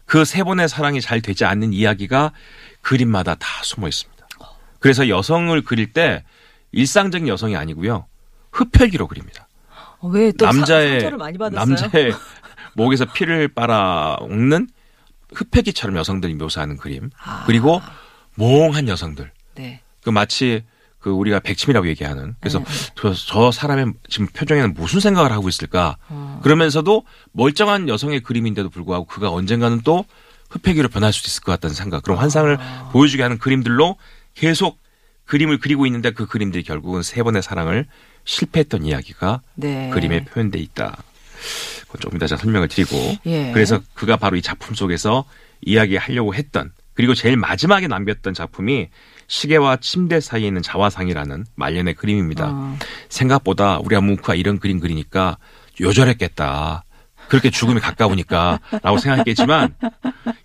그 0.08 0.24
세 0.26 0.44
번의 0.44 0.68
사랑이 0.70 1.02
잘 1.02 1.22
되지 1.22 1.46
않는 1.46 1.74
이야기가 1.74 2.32
그림마다 2.82 3.36
다 3.36 3.48
숨어 3.64 3.88
있습니다. 3.88 4.28
그래서 4.80 5.10
여성을 5.10 5.60
그릴 5.64 5.92
때 5.94 6.24
일상적인 6.72 7.28
여성이 7.28 7.56
아니고요. 7.56 8.06
흡혈귀로 8.52 9.08
그립니다. 9.08 9.48
어, 10.00 10.08
왜또 10.08 10.46
남자의 10.46 11.00
받았어요? 11.38 11.50
남자의 11.76 12.14
목에서 12.76 13.06
피를 13.12 13.48
빨아먹는 13.50 14.70
흡혈귀처럼 15.34 15.98
여성들이 15.98 16.36
묘사하는 16.36 16.78
그림. 16.78 17.10
아. 17.24 17.44
그리고 17.46 17.82
몽한 18.36 18.88
여성들. 18.88 19.32
네. 19.56 19.82
그 20.04 20.10
마치 20.10 20.64
그 21.00 21.12
우리가 21.12 21.40
백침이라고 21.40 21.88
얘기하는 21.88 22.36
그래서 22.40 22.60
네. 22.60 22.66
저, 22.96 23.14
저 23.14 23.52
사람의 23.52 23.94
지금 24.10 24.28
표정에는 24.28 24.74
무슨 24.74 25.00
생각을 25.00 25.32
하고 25.32 25.48
있을까 25.48 25.98
어. 26.10 26.40
그러면서도 26.44 27.04
멀쩡한 27.34 27.88
여성의 27.88 28.22
그림인데도 28.22 28.70
불구하고 28.70 29.06
그가 29.06 29.32
언젠가는 29.32 29.82
또 29.84 30.06
흡혈귀로 30.50 30.90
변할 30.90 31.14
수도 31.14 31.28
있을 31.28 31.44
것 31.44 31.52
같다는 31.54 31.76
생각 31.76 32.04
그런 32.04 32.18
환상을 32.18 32.58
아. 32.60 32.90
보여주게 32.92 33.22
하는 33.22 33.38
그림들로 33.38 33.98
계속 34.34 34.80
그림을 35.26 35.60
그리고 35.60 35.86
있는데 35.86 36.12
그 36.12 36.26
그림들이 36.26 36.64
결국은 36.64 37.04
세 37.04 37.22
번의 37.22 37.44
사랑을 37.44 37.86
실패했던 38.24 38.86
이야기가 38.86 39.42
네. 39.56 39.90
그림에 39.92 40.24
표현돼 40.26 40.58
있다. 40.60 40.98
그건 41.84 42.00
조금 42.00 42.18
이따 42.18 42.28
제가 42.28 42.42
설명을 42.42 42.68
드리고 42.68 43.18
예. 43.28 43.52
그래서 43.54 43.82
그가 43.94 44.18
바로 44.18 44.36
이 44.36 44.42
작품 44.42 44.76
속에서 44.76 45.26
이야기하려고 45.62 46.34
했던 46.34 46.72
그리고 46.94 47.14
제일 47.14 47.38
마지막에 47.38 47.88
남겼던 47.88 48.34
작품이 48.34 48.90
시계와 49.28 49.78
침대 49.78 50.20
사이에 50.20 50.48
있는 50.48 50.62
자화상이라는 50.62 51.46
말년의 51.56 51.96
그림입니다. 51.96 52.50
어. 52.50 52.78
생각보다 53.10 53.80
우리가 53.80 54.02
뭉크가 54.02 54.36
이런 54.36 54.60
그림 54.60 54.80
그리니까 54.80 55.38
요절했겠다. 55.80 56.84
그렇게 57.28 57.50
죽음이 57.50 57.80
가까우니까 57.82 58.60
라고 58.82 58.98
생각했겠지만 58.98 59.76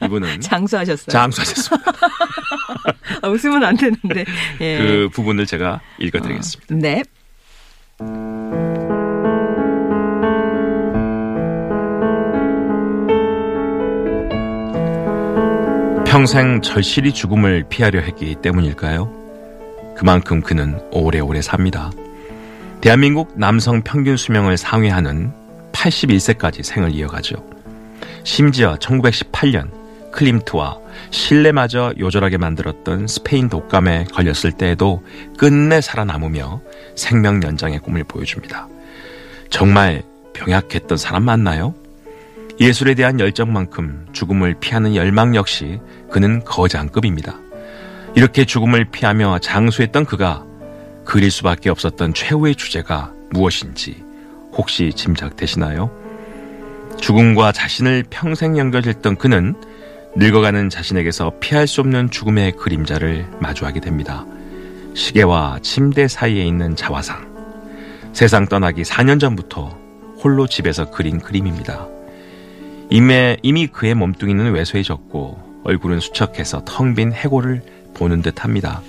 이분은 0.04 0.40
장수하셨어요. 0.40 1.12
장수하셨습니다. 1.12 1.92
아, 3.22 3.28
웃으면 3.28 3.62
안 3.64 3.76
되는데. 3.76 4.24
예. 4.60 4.78
그 4.78 5.08
부분을 5.12 5.46
제가 5.46 5.80
읽어드리겠습니다. 6.00 6.74
네. 6.74 7.04
평생 16.12 16.60
절실히 16.60 17.14
죽음을 17.14 17.64
피하려 17.70 18.00
했기 18.00 18.34
때문일까요? 18.34 19.10
그만큼 19.96 20.42
그는 20.42 20.78
오래오래 20.90 21.40
삽니다. 21.40 21.90
대한민국 22.82 23.32
남성 23.38 23.80
평균 23.80 24.18
수명을 24.18 24.58
상회하는 24.58 25.32
81세까지 25.72 26.64
생을 26.64 26.90
이어가죠. 26.90 27.42
심지어 28.24 28.74
1918년 28.74 29.70
클림트와 30.12 30.76
실내마저 31.08 31.94
요절하게 31.98 32.36
만들었던 32.36 33.06
스페인 33.06 33.48
독감에 33.48 34.04
걸렸을 34.12 34.52
때에도 34.52 35.02
끝내 35.38 35.80
살아남으며 35.80 36.60
생명 36.94 37.42
연장의 37.42 37.78
꿈을 37.78 38.04
보여줍니다. 38.04 38.68
정말 39.48 40.02
병약했던 40.34 40.98
사람 40.98 41.22
맞나요? 41.22 41.74
예술에 42.62 42.94
대한 42.94 43.18
열정만큼 43.18 44.06
죽음을 44.12 44.54
피하는 44.60 44.94
열망 44.94 45.34
역시 45.34 45.80
그는 46.12 46.44
거장급입니다. 46.44 47.34
이렇게 48.14 48.44
죽음을 48.44 48.84
피하며 48.84 49.40
장수했던 49.40 50.04
그가 50.04 50.44
그릴 51.04 51.32
수밖에 51.32 51.70
없었던 51.70 52.14
최후의 52.14 52.54
주제가 52.54 53.12
무엇인지 53.30 54.04
혹시 54.52 54.92
짐작되시나요? 54.92 55.90
죽음과 57.00 57.50
자신을 57.50 58.04
평생 58.10 58.56
연결했던 58.56 59.16
그는 59.16 59.56
늙어가는 60.14 60.70
자신에게서 60.70 61.32
피할 61.40 61.66
수 61.66 61.80
없는 61.80 62.12
죽음의 62.12 62.52
그림자를 62.52 63.26
마주하게 63.40 63.80
됩니다. 63.80 64.24
시계와 64.94 65.58
침대 65.62 66.06
사이에 66.06 66.44
있는 66.44 66.76
자화상. 66.76 67.26
세상 68.12 68.46
떠나기 68.46 68.82
4년 68.82 69.18
전부터 69.18 69.76
홀로 70.22 70.46
집에서 70.46 70.92
그린 70.92 71.18
그림입니다. 71.18 71.88
이미, 72.92 73.38
이미 73.42 73.66
그의 73.68 73.94
몸뚱이는 73.94 74.52
왜소해졌고 74.52 75.62
얼굴은 75.64 76.00
수척해서 76.00 76.62
텅 76.66 76.94
빈 76.94 77.10
해골을 77.10 77.62
보는 77.94 78.20
듯 78.20 78.44
합니다. 78.44 78.82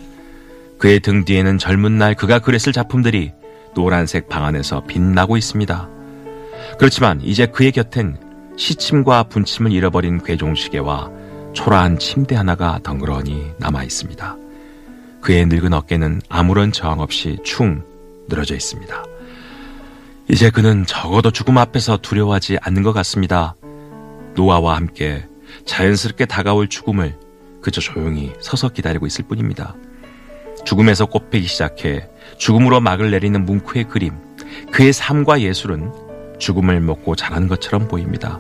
그의 0.78 1.00
등 1.00 1.24
뒤에는 1.24 1.58
젊은 1.58 1.98
날 1.98 2.13
그가 2.13 2.39
그렸을 2.39 2.74
작품들이 2.74 3.32
노란색 3.74 4.28
방 4.28 4.44
안에서 4.44 4.84
빛나고 4.84 5.38
있습니다. 5.38 5.88
그렇지만 6.78 7.22
이제 7.22 7.46
그의 7.46 7.72
곁엔 7.72 8.18
시침과 8.58 9.24
분침을 9.24 9.72
잃어버린 9.72 10.22
괴종시계와 10.22 11.10
초라한 11.54 11.98
침대 11.98 12.36
하나가 12.36 12.82
덩그러니 12.84 13.52
남아 13.58 13.84
있습니다. 13.84 14.36
그의 15.22 15.46
늙은 15.46 15.72
어깨는 15.72 16.24
아무런 16.28 16.74
저항 16.74 17.00
없이 17.00 17.38
충 17.46 17.82
늘어져 18.28 18.54
있습니다. 18.54 19.06
이제 20.30 20.50
그는 20.50 20.86
적어도 20.86 21.32
죽음 21.32 21.58
앞에서 21.58 22.00
두려워하지 22.02 22.58
않는 22.62 22.84
것 22.84 22.92
같습니다. 22.92 23.56
노아와 24.36 24.76
함께 24.76 25.26
자연스럽게 25.65 26.26
다가올 26.26 26.67
죽음을 26.67 27.17
그저 27.62 27.82
조용히 27.82 28.34
서서 28.41 28.69
기다리고 28.69 29.06
있을 29.06 29.26
뿐입니다. 29.26 29.76
죽음에서 30.65 31.06
꽃피기 31.06 31.48
시작해 31.48 32.08
죽음으로 32.38 32.82
막을 32.82 33.12
내리는 33.12 33.46
뭉크의 33.46 33.86
그림, 33.86 34.13
그의 34.72 34.93
삶과 34.93 35.41
예술은 35.41 35.91
죽음을 36.39 36.80
먹고 36.82 37.15
자란 37.15 37.48
것처럼 37.48 37.88
보입니다. 37.88 38.39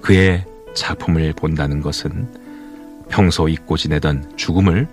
그의 0.00 0.44
작품을 0.74 1.32
본다는 1.34 1.80
것은 1.80 2.28
평소 3.08 3.48
잊고 3.48 3.76
지내던 3.76 4.36
죽음을 4.36 4.88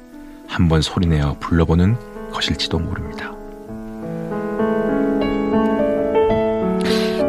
한번 0.47 0.81
소리내어 0.81 1.37
불러보는 1.39 1.97
것일지도 2.31 2.79
모릅니다. 2.79 3.38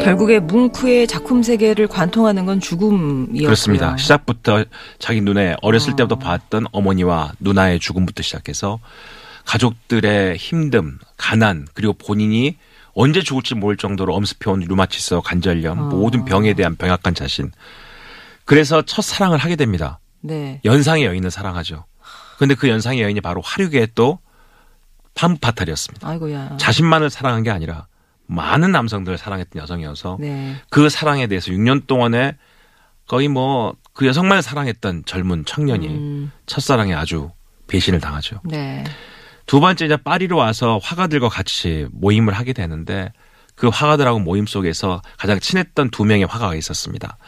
결국에 0.02 0.40
뭉크의 0.40 1.06
작품 1.06 1.42
세계를 1.42 1.86
관통하는 1.86 2.46
건 2.46 2.60
죽음이었고요. 2.60 3.44
그렇습니다. 3.44 3.96
시작부터 3.96 4.64
자기 4.98 5.20
눈에 5.20 5.56
어렸을 5.62 5.92
어. 5.92 5.96
때부터 5.96 6.16
봤던 6.16 6.66
어머니와 6.72 7.32
누나의 7.38 7.78
죽음부터 7.80 8.22
시작해서 8.22 8.78
가족들의 9.44 10.36
힘듦, 10.36 10.98
가난, 11.16 11.66
그리고 11.74 11.92
본인이 11.92 12.56
언제 12.94 13.22
죽을지 13.22 13.54
모를 13.54 13.76
정도로 13.76 14.14
엄습해온 14.14 14.60
류마티스, 14.60 15.20
관절염, 15.24 15.78
어. 15.78 15.82
모든 15.88 16.24
병에 16.24 16.54
대한 16.54 16.76
병약한 16.76 17.14
자신. 17.14 17.52
그래서 18.44 18.82
첫 18.82 19.02
사랑을 19.02 19.38
하게 19.38 19.56
됩니다. 19.56 20.00
네. 20.20 20.60
연상의 20.64 21.04
여인을 21.04 21.30
사랑하죠. 21.30 21.84
근데 22.38 22.54
그 22.54 22.68
연상의 22.68 23.02
여인이 23.02 23.20
바로 23.20 23.40
화류계의 23.42 23.88
또 23.94 24.18
판파탈이었습니다. 25.14 26.08
아이고야. 26.08 26.56
자신만을 26.58 27.10
사랑한 27.10 27.42
게 27.42 27.50
아니라 27.50 27.86
많은 28.31 28.73
남성들을 28.73 29.19
사랑했던 29.19 29.62
여성이어서 29.62 30.19
네. 30.21 30.57
그 30.71 30.88
사랑에 30.88 31.27
대해서 31.27 31.51
6년 31.51 31.87
동안에 31.87 32.37
거의 33.07 33.29
뭐 33.29 33.75
그 34.01 34.07
여성만을 34.07 34.43
사랑했던 34.43 35.05
젊은 35.05 35.45
청년이 35.45 35.87
음, 35.88 36.33
첫사랑에 36.47 36.95
아주 36.95 37.31
배신을 37.66 38.01
당하죠. 38.01 38.40
네. 38.45 38.83
두 39.45 39.61
번째 39.61 39.85
이제 39.85 39.97
파리로 39.99 40.38
와서 40.38 40.81
화가들과 40.83 41.29
같이 41.29 41.87
모임을 41.93 42.33
하게 42.33 42.55
되는데 42.55 43.12
그 43.57 43.69
화가들하고 43.69 44.21
모임 44.21 44.47
속에서 44.47 45.03
가장 45.19 45.38
친했던 45.38 45.90
두 45.90 46.07
명의 46.07 46.25
화가가 46.25 46.55
있었습니다. 46.55 47.19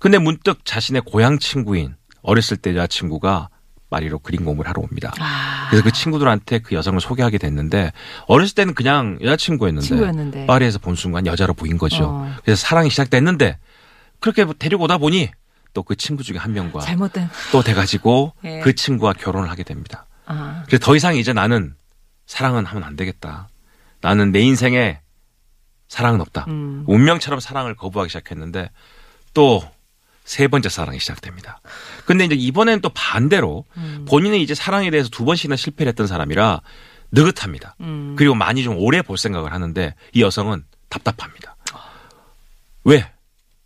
근데 0.00 0.18
문득 0.18 0.66
자신의 0.66 1.00
고향 1.06 1.38
친구인 1.38 1.94
어렸을 2.20 2.56
때 2.58 2.72
여자친구가 2.72 3.48
파리로 3.92 4.20
그림 4.20 4.44
공부를 4.46 4.68
하러 4.70 4.80
옵니다. 4.80 5.12
아, 5.20 5.66
그래서 5.68 5.84
그 5.84 5.92
친구들한테 5.92 6.60
그 6.60 6.74
여성을 6.74 6.98
소개하게 6.98 7.36
됐는데 7.36 7.92
어렸을 8.26 8.54
때는 8.54 8.72
그냥 8.74 9.18
여자친구였는데 9.20 9.86
친구였는데. 9.86 10.46
파리에서 10.46 10.78
본 10.78 10.94
순간 10.96 11.26
여자로 11.26 11.52
보인 11.52 11.76
거죠. 11.76 12.04
어. 12.04 12.34
그래서 12.42 12.66
사랑이 12.66 12.88
시작됐는데 12.90 13.58
그렇게 14.18 14.46
데리고 14.58 14.84
오다 14.84 14.96
보니 14.98 15.30
또 15.74 15.82
그 15.82 15.94
친구 15.96 16.22
중에 16.22 16.36
한 16.38 16.52
명과 16.54 16.80
잘못된. 16.80 17.28
또 17.50 17.62
돼가지고 17.62 18.32
예. 18.44 18.60
그 18.60 18.74
친구와 18.74 19.12
결혼을 19.12 19.50
하게 19.50 19.62
됩니다. 19.62 20.06
아, 20.26 20.62
그래서 20.66 20.84
더 20.84 20.96
이상 20.96 21.16
이제 21.16 21.32
나는 21.34 21.74
사랑은 22.26 22.64
하면 22.64 22.84
안 22.84 22.96
되겠다. 22.96 23.48
나는 24.00 24.32
내 24.32 24.40
인생에 24.40 25.00
사랑은 25.88 26.20
없다. 26.22 26.46
음. 26.48 26.84
운명처럼 26.86 27.40
사랑을 27.40 27.74
거부하기 27.74 28.08
시작했는데 28.08 28.70
또 29.34 29.62
세 30.24 30.48
번째 30.48 30.68
사랑이 30.68 30.98
시작됩니다. 30.98 31.60
근데 32.04 32.24
이제 32.24 32.34
이번엔 32.34 32.80
또 32.80 32.90
반대로 32.90 33.64
음. 33.76 34.04
본인은 34.08 34.38
이제 34.38 34.54
사랑에 34.54 34.90
대해서 34.90 35.08
두 35.08 35.24
번씩이나 35.24 35.56
실패를 35.56 35.88
했던 35.90 36.06
사람이라 36.06 36.60
느긋합니다. 37.10 37.76
음. 37.80 38.14
그리고 38.16 38.34
많이 38.34 38.62
좀 38.62 38.76
오래 38.78 39.02
볼 39.02 39.18
생각을 39.18 39.52
하는데 39.52 39.94
이 40.12 40.22
여성은 40.22 40.64
답답합니다. 40.88 41.56
왜? 42.84 43.10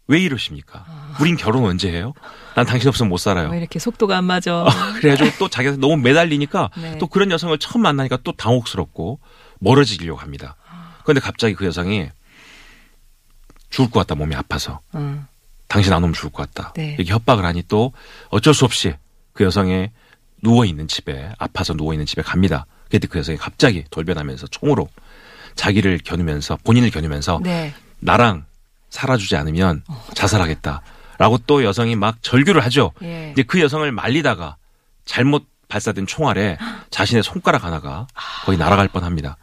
왜 0.09 0.21
이러십니까? 0.21 0.85
우린 1.21 1.37
결혼 1.37 1.65
언제 1.65 1.91
해요? 1.91 2.13
난 2.55 2.65
당신 2.65 2.89
없으면 2.89 3.09
못 3.09 3.17
살아요. 3.17 3.51
왜 3.51 3.59
이렇게 3.59 3.79
속도가 3.79 4.17
안 4.17 4.25
맞아? 4.25 4.65
그래가지고 5.01 5.37
또 5.39 5.49
자기한테 5.49 5.81
너무 5.81 5.97
매달리니까 5.97 6.71
네. 6.77 6.99
또 6.99 7.07
그런 7.07 7.31
여성을 7.31 7.57
처음 7.59 7.83
만나니까 7.83 8.19
또 8.23 8.33
당혹스럽고 8.33 9.19
멀어지려고 9.59 10.21
합니다. 10.21 10.57
그런데 11.03 11.21
갑자기 11.21 11.55
그 11.55 11.65
여성이 11.67 12.09
죽을 13.71 13.91
것 13.91 14.01
같다 14.01 14.15
몸이 14.15 14.35
아파서 14.35 14.81
어. 14.93 15.27
당신 15.77 15.93
안 15.93 16.03
오면 16.03 16.15
죽을 16.15 16.31
것 16.31 16.51
같다. 16.51 16.73
네. 16.75 16.95
이렇게 16.99 17.13
협박을 17.13 17.45
하니 17.45 17.63
또 17.69 17.93
어쩔 18.31 18.55
수 18.55 18.65
없이 18.65 18.95
그 19.35 19.45
여성의 19.45 19.91
누워 20.43 20.65
있는 20.65 20.89
집에 20.89 21.31
아파서 21.39 21.75
누워 21.75 21.93
있는 21.93 22.07
집에 22.07 22.23
갑니다. 22.23 22.65
그때 22.91 23.07
그 23.07 23.19
여성이 23.19 23.37
갑자기 23.37 23.85
돌변하면서 23.91 24.47
총으로 24.47 24.89
자기를 25.55 25.99
겨누면서 26.05 26.59
본인을 26.65 26.91
겨누면서 26.91 27.41
네. 27.43 27.75
나랑 27.99 28.47
살아주지 28.89 29.37
않으면 29.37 29.83
자살하겠다. 30.15 30.81
라고 31.19 31.37
또 31.47 31.63
여성이 31.65 31.95
막 31.95 32.23
절규를 32.23 32.63
하죠. 32.67 32.93
예. 33.03 33.31
이제 33.33 33.43
그 33.43 33.61
여성을 33.61 33.91
말리다가 33.93 34.57
잘못 35.05 35.45
발사된 35.69 36.07
총알에 36.07 36.57
자신의 36.91 37.23
손가락 37.23 37.65
하나가 37.65 38.07
거의 38.47 38.57
날아갈 38.57 38.89
뻔합니다. 38.89 39.37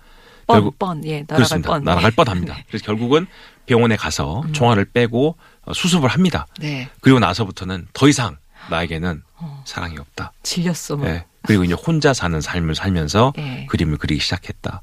뻔, 0.47 0.55
결국- 0.55 0.79
뻔, 0.79 1.05
예, 1.05 1.17
날아갈 1.27 1.35
그렇습니다. 1.35 1.69
뻔. 1.69 1.83
날아갈 1.83 2.11
뻔합니다. 2.17 2.57
그래서 2.67 2.85
결국은 2.85 3.27
병원에 3.65 3.95
가서 3.95 4.43
총알을 4.53 4.85
빼고 4.85 5.29
어, 5.29 5.43
수습을 5.71 6.09
합니다. 6.09 6.47
네, 6.59 6.89
그리고 7.01 7.19
나서부터는 7.19 7.87
더 7.93 8.07
이상 8.07 8.37
나에게는 8.69 9.23
사랑이 9.65 9.97
없다. 9.97 10.31
질렸어. 10.43 10.97
뭐. 10.97 11.07
예. 11.07 11.25
그리고 11.45 11.63
이제 11.65 11.73
혼자 11.73 12.13
사는 12.13 12.39
삶을 12.39 12.75
살면서 12.75 13.33
예. 13.37 13.65
그림을 13.69 13.97
그리기 13.97 14.21
시작했다. 14.21 14.81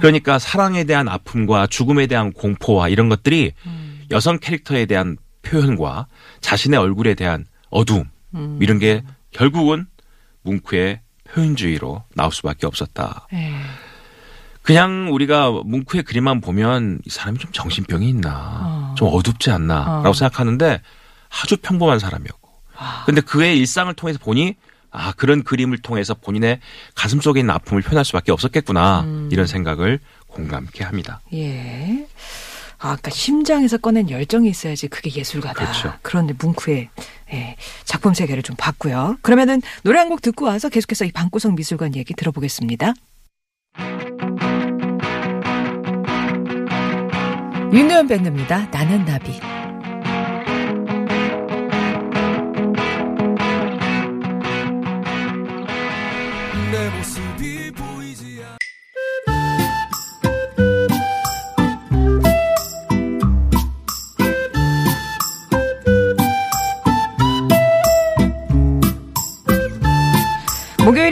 그러니까 0.00 0.38
사랑에 0.38 0.84
대한 0.84 1.08
아픔과 1.08 1.66
죽음에 1.66 2.06
대한 2.06 2.32
공포와 2.32 2.88
이런 2.88 3.08
것들이 3.08 3.52
음. 3.66 4.04
여성 4.10 4.38
캐릭터에 4.38 4.86
대한 4.86 5.16
표현과 5.42 6.06
자신의 6.40 6.78
얼굴에 6.78 7.14
대한 7.14 7.44
어두움 7.70 8.08
음. 8.34 8.58
이런 8.60 8.78
게 8.78 9.02
결국은 9.32 9.86
뭉크의 10.42 11.00
표현주의로 11.28 12.04
나올 12.14 12.32
수밖에 12.32 12.66
없었다. 12.66 13.26
예. 13.32 13.52
그냥 14.62 15.12
우리가 15.12 15.50
뭉크의 15.50 16.04
그림만 16.04 16.40
보면 16.40 17.00
이 17.04 17.10
사람이 17.10 17.38
좀 17.38 17.52
정신병이 17.52 18.08
있나, 18.08 18.60
어. 18.62 18.85
좀 18.96 19.08
어둡지 19.12 19.50
않나라고 19.50 20.08
어. 20.08 20.12
생각하는데 20.12 20.80
아주 21.42 21.56
평범한 21.58 21.98
사람이었고. 21.98 22.46
근데 23.06 23.20
그의 23.20 23.58
일상을 23.58 23.92
통해서 23.94 24.18
보니 24.18 24.54
아 24.90 25.12
그런 25.12 25.42
그림을 25.44 25.78
통해서 25.78 26.14
본인의 26.14 26.60
가슴 26.94 27.20
속에 27.20 27.40
있는 27.40 27.54
아픔을 27.54 27.82
표현할 27.82 28.04
수밖에 28.04 28.32
없었겠구나 28.32 29.00
음. 29.02 29.28
이런 29.32 29.46
생각을 29.46 30.00
공감케 30.28 30.84
합니다. 30.84 31.20
예. 31.34 32.06
아, 32.78 32.90
아까 32.92 33.10
심장에서 33.10 33.78
꺼낸 33.78 34.10
열정이 34.10 34.48
있어야지 34.50 34.88
그게 34.88 35.10
예술가다. 35.10 35.54
그렇죠. 35.54 35.94
그런데 36.02 36.34
뭉크의 36.38 36.90
예, 37.32 37.56
작품 37.84 38.12
세계를 38.14 38.42
좀 38.42 38.54
봤고요. 38.56 39.16
그러면은 39.22 39.62
노래 39.82 39.98
한 39.98 40.08
곡 40.10 40.20
듣고 40.22 40.44
와서 40.44 40.68
계속해서 40.68 41.04
이 41.06 41.12
방구석 41.12 41.54
미술관 41.54 41.96
얘기 41.96 42.12
들어보겠습니다. 42.14 42.92
윤도현 47.76 48.08
밴드입니다. 48.08 48.66
나는 48.70 49.04
나비. 49.04 49.38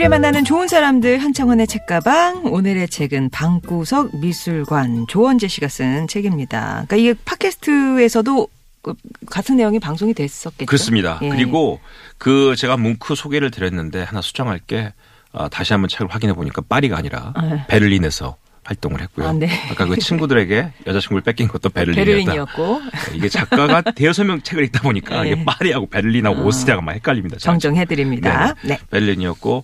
목요일에 0.05 0.07
만나는 0.07 0.43
좋은 0.43 0.67
사람들 0.67 1.17
한창원의 1.19 1.67
책가방 1.67 2.45
오늘의 2.45 2.89
책은 2.89 3.29
방구석 3.29 4.19
미술관 4.19 5.07
조원재 5.07 5.47
씨가 5.47 5.67
쓴 5.67 6.07
책입니다. 6.07 6.85
그러니까 6.87 6.95
이게 6.95 7.13
팟캐스트에서도 7.25 8.47
그 8.81 8.93
같은 9.29 9.57
내용이 9.57 9.79
방송이 9.79 10.13
됐었겠죠. 10.13 10.67
그렇습니다. 10.67 11.19
예. 11.23 11.29
그리고 11.29 11.79
그 12.17 12.55
제가 12.55 12.77
뭉크 12.77 13.15
소개를 13.15 13.51
드렸는데 13.51 14.03
하나 14.03 14.21
수정할 14.21 14.59
게 14.59 14.93
아, 15.31 15.49
다시 15.49 15.73
한번 15.73 15.89
책을 15.89 16.07
확인해 16.07 16.33
보니까 16.33 16.61
파리가 16.67 16.97
아니라 16.97 17.33
아. 17.35 17.65
베를린에서 17.67 18.37
활동을 18.65 18.99
했고요. 19.01 19.27
아, 19.27 19.33
네. 19.33 19.47
아까 19.69 19.85
그 19.85 19.97
친구들에게 19.97 20.73
여자친구를 20.87 21.21
뺏긴 21.21 21.47
것도 21.47 21.69
베를린이었다. 21.69 22.05
베를린이었고 22.05 22.81
이게 23.13 23.29
작가가 23.29 23.81
대여섯 23.81 24.25
명 24.25 24.41
책을 24.41 24.63
읽다 24.65 24.81
보니까 24.81 25.21
네. 25.23 25.31
이게 25.31 25.45
파리하고 25.45 25.87
베를린하고 25.87 26.43
오스트리아가 26.43 26.81
막 26.81 26.93
헷갈립니다. 26.93 27.37
정정해드립니다. 27.37 28.55
네. 28.63 28.79
베를린이었고 28.89 29.63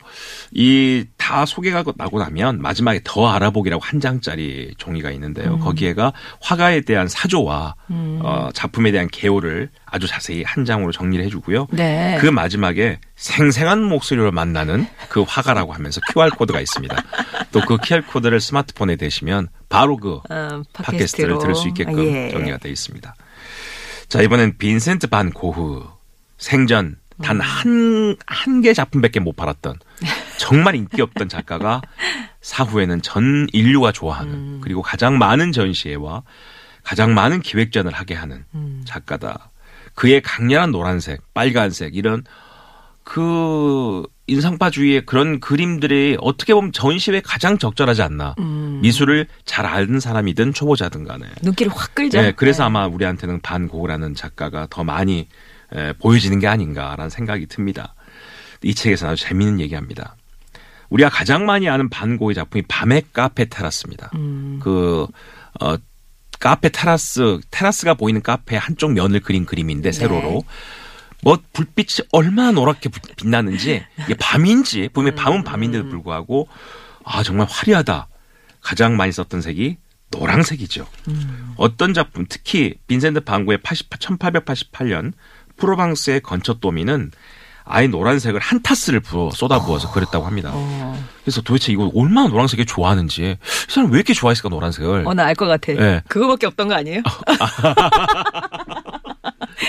이 0.52 1.06
다 1.32 1.46
소개가 1.46 1.86
나고 1.96 2.20
나면 2.20 2.62
마지막에 2.62 3.00
더 3.06 3.30
알아보기라고 3.30 3.82
한 3.82 4.02
장짜리 4.02 4.74
종이가 4.78 5.12
있는데요. 5.12 5.54
음. 5.54 5.60
거기에가 5.60 6.12
화가에 6.42 6.82
대한 6.82 7.08
사조와 7.08 7.76
어, 7.90 8.50
작품에 8.54 8.92
대한 8.92 9.08
개요를 9.10 9.70
아주 9.86 10.08
자세히 10.08 10.44
한 10.44 10.66
장으로 10.66 10.92
정리를 10.92 11.24
해주고요. 11.24 11.68
네. 11.72 12.18
그 12.20 12.28
마지막에 12.28 13.00
생생한 13.16 13.82
목소리로 13.82 14.34
만나는 14.34 14.86
그 15.08 15.22
화가라고 15.26 15.72
하면서 15.74 16.02
QR 16.12 16.32
코드가 16.32 16.60
있습니다. 16.60 16.96
또 17.54 17.62
그 17.62 17.78
QR 17.82 18.02
코드를 18.08 18.42
스마트폰에 18.42 18.98
대시면 18.98 19.48
바로 19.70 19.96
그 19.96 20.20
어, 20.30 20.62
팟캐스트를 20.74 21.38
들을 21.40 21.56
수 21.56 21.70
있게끔 21.70 21.98
아, 21.98 22.04
예. 22.04 22.30
정리가 22.32 22.58
되어 22.58 22.72
있습니다. 22.74 23.16
자, 24.10 24.22
이번엔 24.22 24.58
빈센트 24.58 25.08
반 25.08 25.32
고흐 25.32 25.84
생전 26.38 26.98
단 27.22 27.38
음. 27.38 27.42
한, 27.42 28.18
한 28.26 28.62
개 28.62 28.74
작품밖에 28.74 29.22
못 29.22 29.36
팔았던 29.38 29.76
정말 30.42 30.74
인기 30.76 31.04
없던 31.04 31.30
작가가 31.30 31.82
사후에는 32.42 33.04
전 33.04 33.48
인류가 33.54 33.92
좋아하는 33.92 34.34
음. 34.34 34.60
그리고 34.64 34.82
가장 34.82 35.20
많은 35.20 35.52
전시회와 35.52 36.24
가장 36.82 37.14
많은 37.14 37.42
기획전을 37.42 37.94
하게 37.94 38.16
하는 38.16 38.44
음. 38.56 38.82
작가다. 38.84 39.52
그의 39.94 40.20
강렬한 40.22 40.72
노란색, 40.72 41.22
빨간색 41.36 41.96
이런 41.96 42.24
그 43.04 44.02
인상파주의의 44.26 45.06
그런 45.06 45.40
그림들이 45.40 46.18
어떻게 46.20 46.56
보면 46.56 46.72
전시회에 46.72 47.22
가장 47.24 47.60
적절하지 47.60 48.02
않나. 48.02 48.34
음. 48.40 48.80
미술을 48.82 49.28
잘 49.46 49.68
아는 49.68 50.00
사람이든 50.00 50.54
초보자든 50.54 51.04
간에. 51.04 51.28
눈길을 51.44 51.72
확 51.72 51.94
끌죠. 51.94 52.20
네, 52.20 52.32
그래서 52.32 52.64
네. 52.64 52.68
아마 52.68 52.88
우리한테는 52.88 53.42
반 53.42 53.68
고흐라는 53.68 54.16
작가가 54.16 54.66
더 54.72 54.84
많이 54.84 55.28
에, 55.72 55.94
보여지는 55.94 56.40
게 56.40 56.48
아닌가라는 56.48 57.12
생각이 57.12 57.46
듭니다. 57.46 57.94
이 58.64 58.74
책에서 58.74 59.10
아주 59.10 59.24
재미있는 59.24 59.60
얘기합니다. 59.60 60.16
우리가 60.92 61.10
가장 61.10 61.46
많이 61.46 61.68
아는 61.68 61.90
반 61.90 62.18
고흐의 62.18 62.36
작품이 62.36 62.64
밤의 62.68 63.04
카페 63.14 63.46
테라스입니다. 63.46 64.12
음. 64.16 64.60
그, 64.62 65.08
어, 65.60 65.76
카페 66.40 66.70
테라스, 66.70 67.40
테라스가 67.50 67.94
보이는 67.96 68.22
카페 68.22 68.58
한쪽 68.58 68.92
면을 68.94 69.20
그린 69.22 69.46
그림인데, 69.46 69.92
세로로. 69.92 70.44
뭐, 71.24 71.38
불빛이 71.54 72.08
얼마나 72.12 72.52
노랗게 72.52 72.90
빛- 72.90 73.16
빛나는지, 73.16 73.84
이게 74.04 74.16
밤인지, 74.16 74.90
분명히 74.92 75.16
밤은 75.16 75.44
밤인데도 75.44 75.88
불구하고, 75.90 76.48
아, 77.06 77.24
정말 77.24 77.48
화려하다. 77.50 78.08
가장 78.62 78.96
많이 78.98 79.12
썼던 79.12 79.42
색이 79.42 79.78
노란색이죠. 80.12 80.86
어떤 81.58 81.94
작품, 81.94 82.26
특히 82.28 82.76
빈센트 82.88 83.22
방구의 83.22 83.60
80, 83.62 83.90
1888년 83.92 85.14
프로방스의 85.58 86.22
건초도미는 86.22 87.12
아예 87.72 87.88
노란색을 87.88 88.40
한 88.40 88.62
타스를 88.62 89.00
부어 89.00 89.32
쏟아부어서 89.32 89.92
그렸다고 89.92 90.26
합니다. 90.26 90.52
어, 90.54 91.04
그래서 91.24 91.42
도대체 91.42 91.72
이거 91.72 91.92
얼마나 91.96 92.28
노란색을 92.28 92.66
좋아하는지 92.66 93.38
이 93.42 93.72
사람 93.72 93.92
왜 93.92 93.98
이렇게 93.98 94.14
좋아했을까 94.14 94.50
노란색을 94.50 95.04
어, 95.08 95.14
나 95.14 95.26
알 95.26 95.36
것 95.36 95.46
같아. 95.48 95.74
네. 95.74 96.02
그거밖에 96.08 96.48
없던 96.48 96.68
거 96.68 96.76
아니에요? 96.76 97.02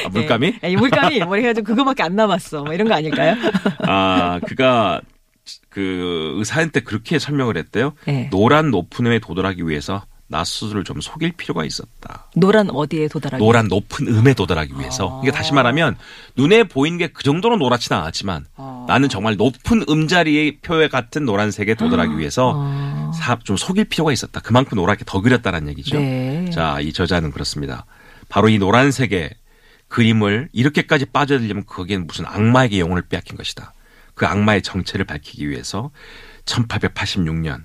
아, 0.05 0.09
물감이 0.11 0.55
예. 0.65 0.71
이 0.71 0.77
물감이 0.77 1.21
뭐 1.21 1.37
해가지고 1.37 1.67
그거밖에 1.67 2.03
안 2.03 2.17
남았어. 2.17 2.65
뭐 2.65 2.73
이런 2.75 2.89
거 2.89 2.95
아닐까요? 2.95 3.37
아 3.87 4.41
그가 4.47 5.01
그 5.69 6.35
의사한테 6.37 6.81
그렇게 6.81 7.19
설명을 7.19 7.57
했대요 7.57 7.95
네. 8.07 8.29
노란 8.31 8.71
높은 8.71 9.07
음에 9.07 9.19
도달하기 9.19 9.67
위해서 9.69 10.05
나 10.33 10.45
스스로를 10.45 10.83
좀 10.83 11.01
속일 11.03 11.33
필요가 11.33 11.63
있었다 11.65 12.27
노란 12.35 12.71
어디에 12.71 13.07
도달하기? 13.09 13.45
노란 13.45 13.69
높은 13.69 14.09
음에 14.09 14.33
도달하기 14.33 14.73
위해서 14.79 15.07
아. 15.07 15.21
그러니까 15.21 15.37
다시 15.37 15.53
말하면 15.53 15.97
눈에 16.37 16.65
보이는 16.65 16.97
게그 16.97 17.23
정도로 17.23 17.57
노랗지는 17.59 18.01
않았지만 18.01 18.47
아. 18.57 18.85
나는 18.89 19.11
정말 19.11 19.37
높은 19.37 19.85
음자리의 19.89 20.61
표에 20.63 20.89
같은 20.89 21.27
노란색에 21.27 21.75
도달하기 21.75 22.17
위해서 22.19 22.55
아. 22.57 23.13
사- 23.15 23.39
좀 23.45 23.59
속일 23.59 23.85
필요가 23.85 24.11
있었다 24.11 24.41
그만큼 24.41 24.77
노랗게 24.77 25.05
더 25.07 25.21
그렸다는 25.21 25.69
얘기죠 25.69 25.99
네. 25.99 26.49
자, 26.51 26.81
이 26.81 26.93
저자는 26.93 27.31
그렇습니다. 27.31 27.85
바로 28.29 28.49
이 28.49 28.59
노란색의 28.59 29.31
그림을 29.89 30.49
이렇게까지 30.53 31.05
빠져들려면 31.07 31.67
거기엔 31.67 32.07
무슨 32.07 32.25
악마에게 32.27 32.79
영혼을 32.81 33.03
빼앗긴 33.03 33.37
것이다. 33.37 33.75
그 34.15 34.27
악마의 34.27 34.63
정체를 34.63 35.05
밝히기 35.05 35.49
위해서 35.51 35.91
1886년 36.47 37.65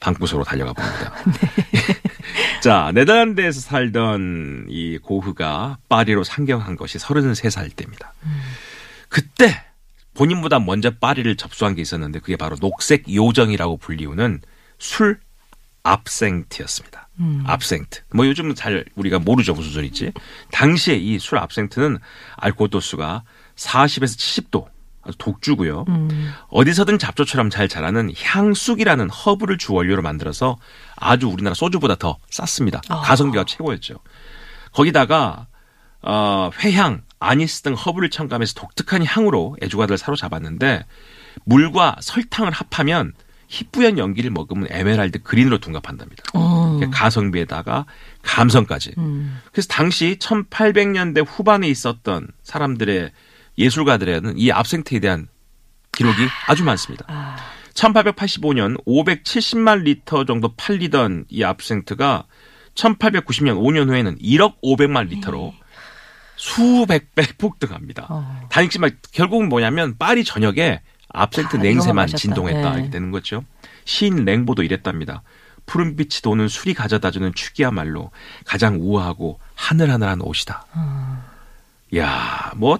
방구석으로 0.00 0.44
달려가 0.44 0.72
봅니다. 0.72 1.12
자, 2.62 2.90
네덜란드에서 2.94 3.60
살던 3.60 4.66
이 4.68 4.98
고흐가 4.98 5.78
파리로 5.88 6.24
상경한 6.24 6.76
것이 6.76 6.98
33살 6.98 7.74
때입니다. 7.76 8.12
그때 9.08 9.64
본인보다 10.14 10.58
먼저 10.58 10.90
파리를 10.90 11.34
접수한 11.36 11.74
게 11.74 11.82
있었는데 11.82 12.18
그게 12.20 12.36
바로 12.36 12.56
녹색 12.56 13.12
요정이라고 13.12 13.78
불리우는 13.78 14.40
술 14.78 15.18
압생트였습니다. 15.82 17.08
압생트. 17.44 18.00
뭐 18.14 18.26
요즘은 18.26 18.54
잘 18.54 18.84
우리가 18.94 19.18
모르죠 19.18 19.52
무슨 19.54 19.72
소리지. 19.72 20.12
당시에 20.52 20.96
이 20.96 21.18
술 21.18 21.38
압생트는 21.38 21.98
알코올 22.36 22.70
도수가 22.70 23.22
40에서 23.56 24.16
70도 24.18 24.66
아주 24.66 24.79
독주고요. 25.18 25.84
어디서든 26.48 26.98
잡초처럼 26.98 27.50
잘 27.50 27.68
자라는 27.68 28.12
향쑥이라는 28.22 29.10
허브를 29.10 29.58
주 29.58 29.72
원료로 29.72 30.02
만들어서 30.02 30.58
아주 30.96 31.28
우리나라 31.28 31.54
소주보다 31.54 31.96
더 31.96 32.18
쌌습니다. 32.30 32.80
가성비가 32.88 33.44
최고였죠. 33.44 33.96
거기다가 34.72 35.46
어, 36.02 36.50
회향, 36.60 37.02
아니스 37.18 37.62
등 37.62 37.74
허브를 37.74 38.10
첨가하면서 38.10 38.54
독특한 38.54 39.04
향으로 39.04 39.56
애주가들 39.62 39.98
사로잡았는데 39.98 40.86
물과 41.44 41.96
설탕을 42.00 42.52
합하면 42.52 43.12
희뿌연 43.48 43.98
연기를 43.98 44.30
머금은 44.30 44.68
에메랄드 44.70 45.22
그린으로 45.22 45.58
둔갑한답니다. 45.58 46.22
어. 46.34 46.80
가성비에다가 46.92 47.84
감성까지. 48.22 48.94
음. 48.98 49.40
그래서 49.52 49.68
당시 49.68 50.16
1800년대 50.20 51.26
후반에 51.26 51.68
있었던 51.68 52.28
사람들의 52.42 53.10
예술가들에는 53.60 54.38
이 54.38 54.50
압생트에 54.50 54.98
대한 54.98 55.28
기록이 55.92 56.16
아주 56.46 56.64
많습니다. 56.64 57.04
아. 57.08 57.36
1885년 57.74 58.82
570만 58.84 59.82
리터 59.82 60.24
정도 60.24 60.54
팔리던 60.56 61.26
이 61.28 61.44
압생트가 61.44 62.24
1890년 62.74 63.58
5년 63.60 63.88
후에는 63.88 64.18
1억 64.18 64.60
500만 64.62 65.08
리터로 65.08 65.54
수백 66.36 67.14
배 67.14 67.22
폭등합니다. 67.36 68.06
어. 68.08 68.48
단익지만 68.50 68.98
결국은 69.12 69.48
뭐냐면 69.48 69.96
파리 69.98 70.24
전역에 70.24 70.80
압생트 71.12 71.56
다 71.56 71.62
냄새만. 71.62 72.06
진동했다 72.08 72.70
네. 72.70 72.74
이렇게 72.76 72.90
되는 72.90 73.10
거죠. 73.10 73.44
시인 73.84 74.24
랭보도 74.24 74.62
이랬답니다. 74.62 75.22
푸른 75.66 75.96
빛이 75.96 76.22
도는 76.22 76.48
술이 76.48 76.74
가져다주는 76.74 77.34
취기야말로 77.34 78.10
가장 78.44 78.78
우아하고 78.80 79.38
하늘하늘한 79.54 80.22
옷이다. 80.22 80.66
어. 80.72 81.24
야, 81.96 82.52
뭐 82.56 82.78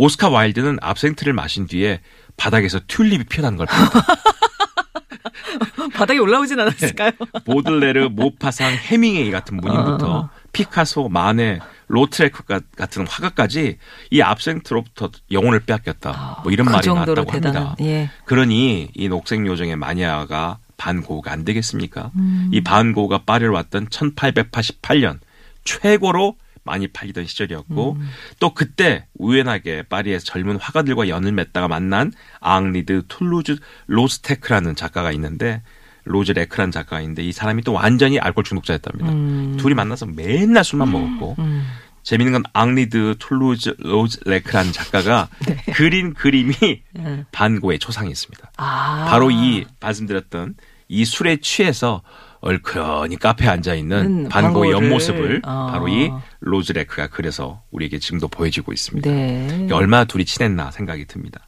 오스카 0.00 0.28
와일드는 0.28 0.78
압생트를 0.80 1.32
마신 1.32 1.66
뒤에 1.66 2.00
바닥에서 2.36 2.78
튤립이 2.86 3.24
피어난 3.24 3.56
걸 3.56 3.66
봤다. 3.66 4.00
바닥에 5.92 6.20
올라오진 6.20 6.60
않았을까요? 6.60 7.10
보들레르, 7.44 8.08
모파상, 8.12 8.72
헤밍웨이 8.74 9.32
같은 9.32 9.58
어. 9.58 9.60
문인부터 9.60 10.30
피카소, 10.52 11.08
마네, 11.08 11.58
로트레크 11.88 12.44
가- 12.44 12.60
같은 12.76 13.08
화가까지 13.08 13.78
이 14.12 14.20
압생트로부터 14.22 15.10
영혼을 15.32 15.58
빼앗겼다. 15.60 16.42
뭐 16.44 16.52
이런 16.52 16.68
그 16.68 16.72
말이 16.72 16.86
나왔다고 16.86 17.32
대단한. 17.32 17.62
합니다. 17.66 17.84
예. 17.84 18.08
그러니 18.24 18.90
이 18.94 19.08
녹색 19.08 19.44
요정의 19.44 19.74
마니아가 19.74 20.58
반고우가 20.76 21.32
안 21.32 21.44
되겠습니까? 21.44 22.12
음. 22.14 22.50
이 22.52 22.60
반고우가 22.62 23.22
파리를 23.26 23.50
왔던 23.50 23.88
1888년 23.88 25.18
최고로 25.64 26.36
많이 26.68 26.88
팔리던 26.88 27.26
시절이었고 27.26 27.92
음. 27.92 28.08
또 28.38 28.54
그때 28.54 29.06
우연하게 29.14 29.84
파리에서 29.84 30.24
젊은 30.24 30.56
화가들과 30.56 31.08
연을 31.08 31.32
맺다가 31.32 31.68
만난 31.68 32.12
앙리 32.40 32.80
드 32.80 33.04
툴루즈 33.08 33.56
로트레크라는 33.86 34.76
작가가 34.76 35.10
있는데 35.12 35.62
로트레크라는 36.04 36.72
작가가 36.72 37.00
있는데 37.02 37.22
이 37.22 37.32
사람이 37.32 37.62
또 37.62 37.72
완전히 37.72 38.18
알코올 38.18 38.44
중독자였답니다. 38.44 39.10
음. 39.10 39.56
둘이 39.58 39.74
만나서 39.74 40.06
맨날 40.06 40.64
술만 40.64 40.90
먹었고 40.90 41.36
음. 41.38 41.66
재밌는 42.02 42.32
건 42.32 42.42
앙리 42.54 42.93
드 42.93 43.16
툴루즈 43.18 43.76
로트레크라는 43.80 44.72
작가가 44.72 45.28
그린 45.74 46.14
그림이 46.14 46.54
네. 46.92 47.24
반고의 47.32 47.78
초상이 47.78 48.10
있습니다. 48.10 48.52
아. 48.56 49.06
바로 49.10 49.30
이 49.30 49.66
말씀드렸던 49.80 50.54
이 50.88 51.04
술에 51.04 51.36
취해서 51.36 52.02
얼큰이 52.40 53.16
카페에 53.16 53.48
앉아 53.48 53.74
있는 53.74 54.24
음, 54.24 54.28
반고의. 54.28 54.72
옆모습을 54.72 55.42
아. 55.44 55.68
바로 55.72 55.88
이 55.88 56.10
로트레크가 56.40 57.08
그려서 57.08 57.62
우리에게 57.70 57.98
지금도 57.98 58.28
보여지고 58.28 58.72
있습니다. 58.72 59.10
네. 59.10 59.68
얼마나 59.72 60.04
둘이 60.04 60.24
친했나 60.24 60.70
생각이 60.70 61.06
듭니다. 61.06 61.40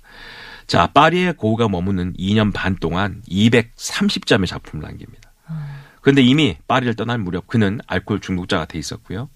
자, 0.66 0.86
파리의 0.88 1.34
고우가 1.34 1.68
머무는 1.68 2.12
2년 2.14 2.52
반 2.52 2.76
동안 2.76 3.22
230점의 3.28 4.46
작품을 4.46 4.84
남깁니다. 4.86 5.32
그런데 6.00 6.22
이미 6.22 6.56
파리를 6.66 6.94
떠날 6.94 7.18
무렵 7.18 7.46
그는 7.46 7.80
알코올 7.86 8.20
중독자가 8.20 8.64
돼 8.66 8.78
있었고요. 8.78 9.28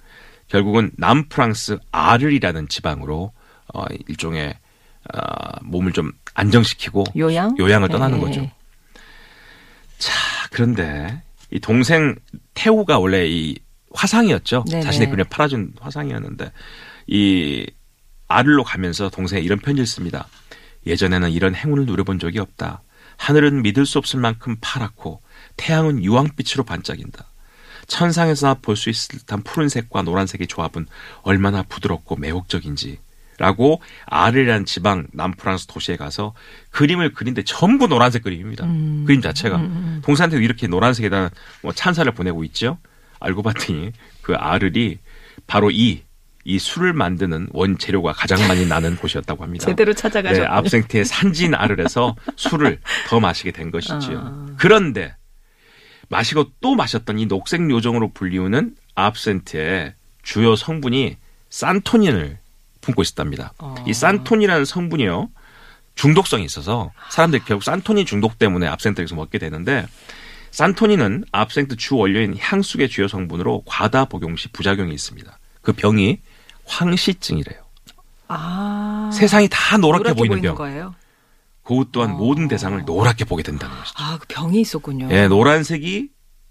결국은 0.49 0.91
남프랑스 0.97 1.79
아르이라는 1.91 2.69
지방으로 2.69 3.33
어, 3.75 3.85
일종의 4.09 4.55
어, 5.13 5.19
몸을 5.63 5.93
좀 5.93 6.13
안정시키고 6.35 7.05
요양? 7.17 7.57
요양을 7.59 7.89
떠나는 7.89 8.19
네. 8.19 8.25
거죠. 8.25 8.51
자, 9.99 10.13
그런데 10.51 11.23
이 11.55 11.61
동생 11.61 12.17
태우가 12.55 12.99
원래 12.99 13.27
이 13.29 13.57
화상이었죠. 13.95 14.65
네네. 14.69 14.83
자신의 14.83 15.09
그림을 15.09 15.25
팔아준 15.31 15.75
화상이었는데 15.81 16.51
이 17.07 17.65
아를로 18.27 18.65
가면서 18.65 19.09
동생에 19.09 19.41
이런 19.41 19.61
편지를 19.61 19.87
씁니다. 19.87 20.27
예전에는 20.85 21.31
이런 21.31 21.55
행운을 21.55 21.87
누려본 21.87 22.19
적이 22.19 22.41
없다. 22.41 22.83
하늘은 23.17 23.63
믿을 23.63 23.87
수 23.87 23.99
없을 23.99 24.19
만큼 24.19 24.57
파랗고 24.61 25.23
태양은 25.57 26.03
유황빛으로 26.03 26.65
반짝인다. 26.65 27.25
천상에서 27.87 28.57
볼수 28.61 28.91
있을 28.91 29.21
듯한 29.21 29.43
푸른색과 29.43 30.03
노란색의 30.03 30.49
조합은 30.49 30.87
얼마나 31.23 31.63
부드럽고 31.63 32.17
매혹적인지. 32.17 32.99
라고 33.39 33.81
아르라는 34.07 34.65
지방 34.65 35.07
남프랑스 35.13 35.67
도시에 35.67 35.97
가서 35.97 36.35
그림을 36.71 37.13
그린데 37.13 37.43
전부 37.45 37.89
노란색 37.89 38.23
그림입니다. 38.23 38.67
그림 39.07 39.21
자체가. 39.21 39.59
동생한테도 40.03 40.43
이렇게 40.43 40.67
노란색에다 40.67 41.31
뭐 41.63 41.73
찬사를 41.73 42.11
보내고 42.13 42.45
있죠. 42.45 42.79
알고 43.21 43.43
봤더니 43.43 43.93
그 44.23 44.35
아르이 44.35 44.99
바로 45.47 45.71
이, 45.71 46.03
이 46.45 46.59
술을 46.59 46.93
만드는 46.93 47.49
원재료가 47.53 48.13
가장 48.13 48.47
많이 48.47 48.67
나는 48.67 48.97
곳이었다고 48.97 49.43
합니다. 49.43 49.67
제대로 49.67 49.93
찾아가셨군요. 49.93 50.47
네, 50.47 50.47
압생트의 50.47 51.05
산진 51.05 51.55
아르에서 51.55 52.15
술을 52.37 52.79
더 53.09 53.21
마시게 53.21 53.51
된 53.51 53.71
것이지요. 53.71 54.19
아. 54.19 54.47
그런데 54.59 55.17
마시고 56.09 56.51
또 56.61 56.75
마셨던 56.75 57.19
이 57.19 57.27
녹색 57.27 57.69
요정으로 57.69 58.13
불리우는 58.13 58.77
압센트의 58.95 59.95
주요 60.23 60.55
성분이 60.55 61.17
산토닌을 61.51 62.39
품고 62.85 63.03
있었답니다. 63.03 63.53
어. 63.59 63.75
이 63.87 63.93
산토닌이라는 63.93 64.65
성분이요. 64.65 65.31
중독성이 65.95 66.45
있어서 66.45 66.93
사람들이 67.11 67.43
결국 67.45 67.63
산토닌 67.63 68.05
중독 68.05 68.39
때문에 68.39 68.67
압센트에서 68.67 69.15
먹게 69.15 69.39
되는데 69.39 69.87
산토닌은 70.51 71.25
압센트 71.33 71.77
주 71.77 71.97
원료인 71.97 72.37
향숙의 72.39 72.89
주요 72.89 73.09
성분으로 73.09 73.63
과다 73.67 74.05
복용 74.05 74.37
시 74.37 74.49
부작용이 74.49 74.93
있습니다. 74.93 75.39
그 75.63 75.73
병이 75.73 76.21
황시증이래요. 76.67 77.63
아. 78.29 79.11
세상이 79.13 79.49
다 79.51 79.77
노랗게, 79.77 80.11
노랗게 80.11 80.19
보이는 80.19 80.43
병. 80.43 80.55
거예요. 80.57 80.95
그것 81.63 81.93
또한 81.93 82.11
어. 82.11 82.15
모든 82.15 82.49
대상을 82.49 82.83
노랗게 82.85 83.25
보게 83.25 83.43
된다는 83.43 83.77
것이죠. 83.79 83.95
아, 84.03 84.19
그 84.19 84.27
병이 84.29 84.61
있었군요. 84.61 85.09
예, 85.11 85.29
노란색이 85.29 86.09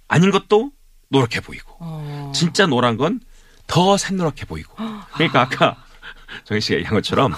아닌 0.07 0.31
것도 0.31 0.71
노랗게 1.09 1.41
보이고 1.41 1.75
어. 1.79 2.31
진짜 2.33 2.65
노란 2.65 2.97
건 2.97 3.19
더 3.67 3.97
샛노랗게 3.97 4.45
보이고. 4.45 4.75
그러니까 5.13 5.41
아까 5.41 5.82
정희 6.43 6.61
씨가 6.61 6.75
얘기한 6.77 6.95
것처럼 6.95 7.33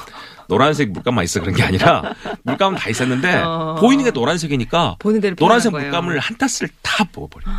노란색 0.48 0.92
물감만 0.92 1.24
있어 1.26 1.40
그런 1.40 1.56
게 1.56 1.64
아니라 1.64 2.14
물감은 2.44 2.78
다 2.78 2.90
있었는데 2.90 3.36
어. 3.38 3.76
보이는 3.80 4.04
게 4.04 4.12
노란색이니까 4.12 4.98
보는 5.00 5.36
노란색 5.36 5.72
물감을 5.72 6.10
거예요. 6.10 6.20
한 6.20 6.38
탓을 6.38 6.70
다 6.82 7.04
부어버려요. 7.06 7.56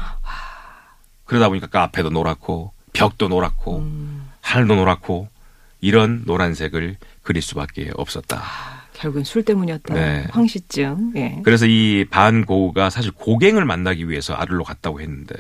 그러다 1.25 1.49
보니까 1.49 1.67
카페도 1.67 2.11
노랗고 2.11 2.73
벽도 2.93 3.29
노랗고 3.29 3.79
음. 3.79 4.29
하늘도 4.41 4.77
노랗고 4.77 5.29
이런 5.81 6.23
노란색을 6.25 6.97
그릴 7.23 7.43
수밖에 7.43 7.91
없었다. 7.95 8.43
결국은 8.95 9.25
술 9.25 9.45
때문이었다. 9.45 9.93
네. 9.95 10.27
황시증. 10.31 11.13
예. 11.17 11.41
그래서 11.45 11.67
이 11.67 12.07
반고우가 12.11 12.89
사실 12.89 13.13
고갱을 13.13 13.65
만나기 13.67 14.09
위해서 14.09 14.35
아들로 14.35 14.65
갔다고 14.65 15.01
했는데 15.01 15.35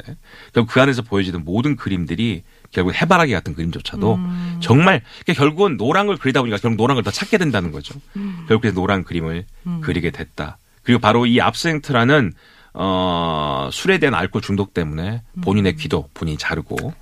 결국 0.52 0.72
그 0.72 0.80
안에서 0.82 1.02
보여지는 1.02 1.44
모든 1.44 1.74
그림들이 1.74 2.42
결국 2.72 2.94
해바라기 2.94 3.32
같은 3.32 3.54
그림조차도 3.54 4.14
음. 4.16 4.56
정말 4.60 5.02
그러니까 5.24 5.40
결국은 5.42 5.76
노란 5.76 6.06
걸 6.06 6.16
그리다 6.16 6.40
보니까 6.40 6.58
결국 6.58 6.76
노란 6.76 6.94
걸 6.96 7.04
더 7.04 7.10
찾게 7.10 7.38
된다는 7.38 7.70
거죠. 7.72 7.94
음. 8.16 8.44
결국 8.48 8.62
그래서 8.62 8.74
노란 8.80 9.04
그림을 9.04 9.44
그리게 9.82 10.10
됐다. 10.10 10.58
그리고 10.82 11.00
바로 11.00 11.26
이 11.26 11.40
압센트라는 11.40 12.32
어, 12.78 13.70
술에 13.72 13.98
대한 13.98 14.14
알코올 14.14 14.42
중독 14.42 14.74
때문에 14.74 15.22
본인의 15.42 15.76
귀도 15.76 16.08
본인이 16.14 16.36
자르고 16.36 16.92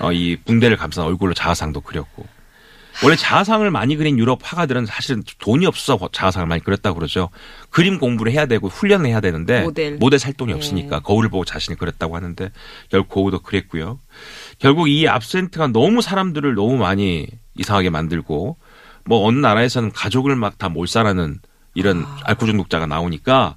어, 0.00 0.12
이 0.12 0.36
붕대를 0.44 0.76
감싼 0.76 1.04
얼굴로 1.04 1.34
자화상도 1.34 1.82
그렸고 1.82 2.26
원래 3.04 3.14
자화상을 3.14 3.70
많이 3.70 3.94
그린 3.94 4.18
유럽 4.18 4.40
화가들은 4.42 4.86
사실은 4.86 5.22
돈이 5.38 5.66
없어서 5.66 6.08
자화상을 6.10 6.48
많이 6.48 6.64
그렸다고 6.64 6.96
그러죠. 6.98 7.28
그림 7.70 7.98
공부를 7.98 8.32
해야 8.32 8.46
되고 8.46 8.66
훈련을 8.68 9.06
해야 9.06 9.20
되는데 9.20 9.62
모델. 9.98 10.18
살 10.18 10.32
돈이 10.32 10.50
예. 10.50 10.56
없으니까 10.56 10.98
거울을 11.00 11.28
보고 11.28 11.44
자신이 11.44 11.78
그렸다고 11.78 12.16
하는데 12.16 12.50
결국 12.90 13.08
고우도 13.10 13.40
그랬고요. 13.40 14.00
결국 14.58 14.88
이 14.88 15.06
압센트가 15.06 15.68
너무 15.68 16.02
사람들을 16.02 16.54
너무 16.54 16.76
많이 16.76 17.26
이상하게 17.56 17.90
만들고 17.90 18.56
뭐 19.04 19.26
어느 19.26 19.38
나라에서는 19.38 19.92
가족을 19.92 20.36
막 20.36 20.58
다 20.58 20.68
몰살하는 20.68 21.38
이런 21.74 22.04
알코올 22.24 22.50
중독자가 22.50 22.86
나오니까 22.86 23.56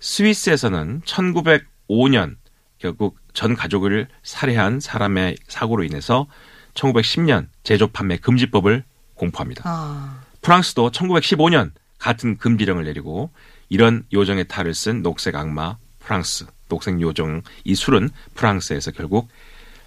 스위스에서는 0.00 1.00
1905년 1.06 2.36
결국 2.78 3.18
전 3.32 3.54
가족을 3.54 4.08
살해한 4.22 4.80
사람의 4.80 5.36
사고로 5.48 5.84
인해서 5.84 6.26
1910년 6.74 7.46
제조 7.62 7.86
판매 7.88 8.16
금지법을 8.16 8.84
공포합니다. 9.14 9.62
아. 9.64 10.20
프랑스도 10.42 10.90
1915년 10.90 11.72
같은 11.98 12.38
금지령을 12.38 12.84
내리고 12.84 13.30
이런 13.68 14.04
요정의 14.12 14.48
탈을 14.48 14.74
쓴 14.74 15.02
녹색 15.02 15.36
악마 15.36 15.76
프랑스 15.98 16.46
녹색 16.68 17.00
요정 17.00 17.42
이 17.64 17.74
술은 17.74 18.10
프랑스에서 18.34 18.90
결국 18.92 19.28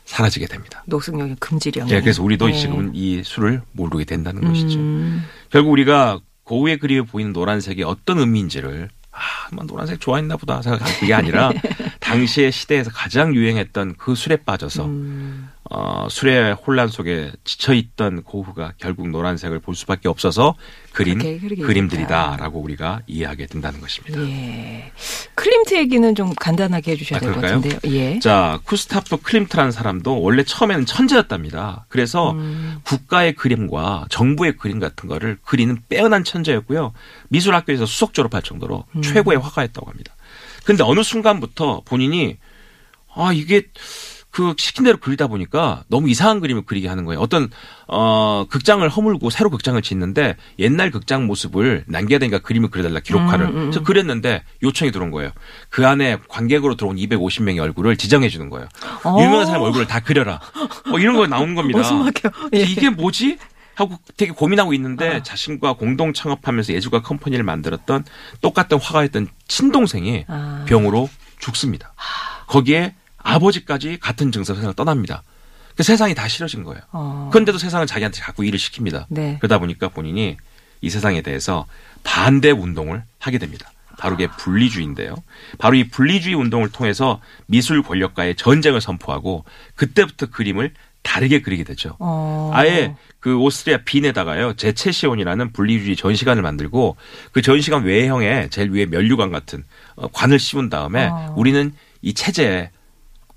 사라지게 0.06 0.48
됩니다. 0.48 0.84
녹색용의 0.86 1.38
금지령. 1.40 1.90
예, 1.90 2.02
그래서 2.02 2.24
우리도 2.24 2.48
네. 2.48 2.54
지금은 2.54 2.92
이 2.94 3.24
술을 3.24 3.62
모르게 3.72 4.04
된다는 4.06 4.42
것이죠. 4.42 4.80
음. 4.80 5.24
결국 5.50 5.72
우리가 5.72 6.20
고우의 6.44 6.78
그림에 6.80 7.02
보이는 7.02 7.32
노란색이 7.32 7.84
어떤 7.84 8.20
의미인지를 8.20 8.90
아, 9.12 9.20
뭐 9.54 9.64
노란색 9.66 10.02
좋아했나 10.02 10.38
보다 10.38 10.62
생각하는 10.62 10.94
그게 11.00 11.14
아니라 11.14 11.52
당시의 12.14 12.52
시대에서 12.52 12.92
가장 12.92 13.36
유행했던 13.36 13.96
그 13.98 14.16
술에 14.16 14.38
빠져서 14.38 14.86
음. 14.86 15.50
어, 15.70 16.08
술의 16.10 16.54
혼란 16.54 16.88
속에 16.88 17.32
지쳐있던 17.46 18.24
고우가 18.24 18.74
결국 18.78 19.10
노란색을 19.10 19.60
볼 19.60 19.76
수밖에 19.76 20.08
없어서 20.08 20.56
그린 20.92 21.18
그림들이다라고 21.18 22.60
우리가 22.60 23.02
이해하게 23.08 23.48
된다는 23.48 23.82
것입니다. 23.82 24.20
예. 24.22 24.92
클림트 25.34 25.76
얘기는 25.76 26.14
좀 26.14 26.34
간단하게 26.36 26.92
해주셔야 26.92 27.18
아, 27.18 27.20
될것 27.22 27.38
그럴까요? 27.38 27.62
같은데요. 27.62 27.98
예. 27.98 28.20
자, 28.20 28.60
구스타프 28.66 29.18
클림트라는 29.24 29.72
사람도 29.72 30.22
원래 30.22 30.44
처음에는 30.44 30.86
천재였답니다. 30.86 31.86
그래서 31.88 32.32
음. 32.34 32.80
국가의 32.84 33.34
그림과 33.34 34.08
정부의 34.10 34.58
그림 34.58 34.80
같은 34.80 35.10
거를 35.10 35.40
그리는 35.44 35.82
빼어난 35.90 36.24
천재였고요. 36.24 36.94
미술학교에서 37.30 37.86
수석 37.88 38.14
졸업할 38.14 38.44
정도로 38.44 38.84
음. 38.96 39.02
최고의 39.02 39.40
화가였다고 39.40 39.90
합니다. 39.90 40.14
근데 40.64 40.84
어느 40.84 41.04
순간부터 41.04 41.82
본인이 41.86 42.38
아, 43.16 43.32
이게 43.34 43.64
그 44.34 44.56
시킨 44.58 44.84
대로 44.86 44.98
그리다 44.98 45.28
보니까 45.28 45.84
너무 45.90 46.10
이상한 46.10 46.40
그림을 46.40 46.64
그리게 46.66 46.88
하는 46.88 47.06
거예요. 47.06 47.22
어떤 47.22 47.52
어 47.88 48.48
극장을 48.50 48.88
허물고 48.90 49.30
새로 49.30 49.52
극장을 49.52 49.80
짓는데 49.80 50.38
옛날 50.58 50.90
극장 50.90 51.28
모습을 51.28 51.84
남겨야 51.88 52.18
되니까 52.18 52.40
그림을 52.40 52.72
그려달라 52.72 53.00
기록화를. 53.00 53.46
음, 53.46 53.56
음, 53.56 53.62
그래서 53.66 53.84
그렸는데 53.84 54.44
요청이 54.64 54.92
들어온 54.92 55.12
거예요. 55.12 55.30
그 55.70 55.88
안에 55.88 56.18
관객으로 56.30 56.76
들어온 56.76 56.96
250명의 56.96 57.60
얼굴을 57.60 57.96
지정해 57.96 58.28
주는 58.28 58.50
거예요. 58.50 58.68
어. 59.04 59.18
유명한 59.22 59.46
사람 59.46 59.62
얼굴을 59.62 59.86
다 59.86 60.00
그려라. 60.00 60.42
뭐 60.90 61.00
이런 61.00 61.16
거 61.16 61.28
나오는 61.28 61.54
겁니다. 61.54 61.78
무슨 61.78 62.00
막혀. 62.00 62.32
예. 62.56 62.62
이게 62.62 62.90
뭐지? 62.90 63.38
하고 63.76 63.98
되게 64.18 64.32
고민하고 64.32 64.74
있는데 64.74 65.24
자신과 65.24 65.74
공동 65.74 66.14
창업하면서 66.14 66.74
예술가 66.74 67.02
컴퍼니를 67.02 67.44
만들었던 67.44 68.06
똑같은 68.42 68.80
화가였던 68.80 69.28
친동생이 69.48 70.26
아. 70.28 70.66
병으로 70.68 71.10
죽습니다. 71.40 71.94
거기에 72.48 72.94
아버지까지 73.18 73.98
같은 74.00 74.32
증세로 74.32 74.58
세상을 74.58 74.76
떠납니다. 74.76 75.24
그 75.76 75.84
세상이 75.84 76.14
다 76.14 76.28
싫어진 76.28 76.64
거예요. 76.64 76.82
어. 76.92 77.30
그런데도 77.32 77.58
세상은 77.58 77.88
자기한테 77.88 78.20
자꾸 78.20 78.46
일을 78.46 78.60
시킵니다. 78.60 79.06
네. 79.10 79.38
그러다 79.40 79.58
보니까 79.58 79.90
본인이 79.90 80.38
이 80.82 80.90
세상에 80.90 81.22
대해서 81.22 81.66
반대 82.04 82.52
운동을 82.52 83.04
하게 83.20 83.38
됩니다. 83.40 83.72
바로 83.98 84.16
이게 84.16 84.28
분리주의인데요. 84.28 85.16
바로 85.58 85.76
이 85.76 85.88
분리주의 85.88 86.36
운동을 86.36 86.72
통해서 86.72 87.22
미술 87.46 87.82
권력과의 87.82 88.36
전쟁을 88.36 88.82
선포하고 88.82 89.46
그때부터 89.76 90.28
그림을 90.28 90.74
다르게 91.04 91.42
그리게 91.42 91.64
되죠. 91.64 91.96
어. 92.00 92.52
아예 92.54 92.96
그 93.24 93.38
오스트리아 93.38 93.78
빈에다가요 93.86 94.56
제체시온이라는 94.56 95.54
분리주의 95.54 95.96
전시관을 95.96 96.44
만들고 96.44 96.98
그 97.32 97.42
전시관 97.42 97.86
외형에 97.86 98.50
제일 98.50 98.70
위에 98.72 98.86
면류관 98.86 99.32
같은 99.32 99.64
어, 99.96 100.10
관을 100.10 100.40
씌운 100.40 100.70
다음에 100.70 101.08
어. 101.08 101.34
우리는 101.38 101.74
이 102.02 102.14
체제에 102.14 102.70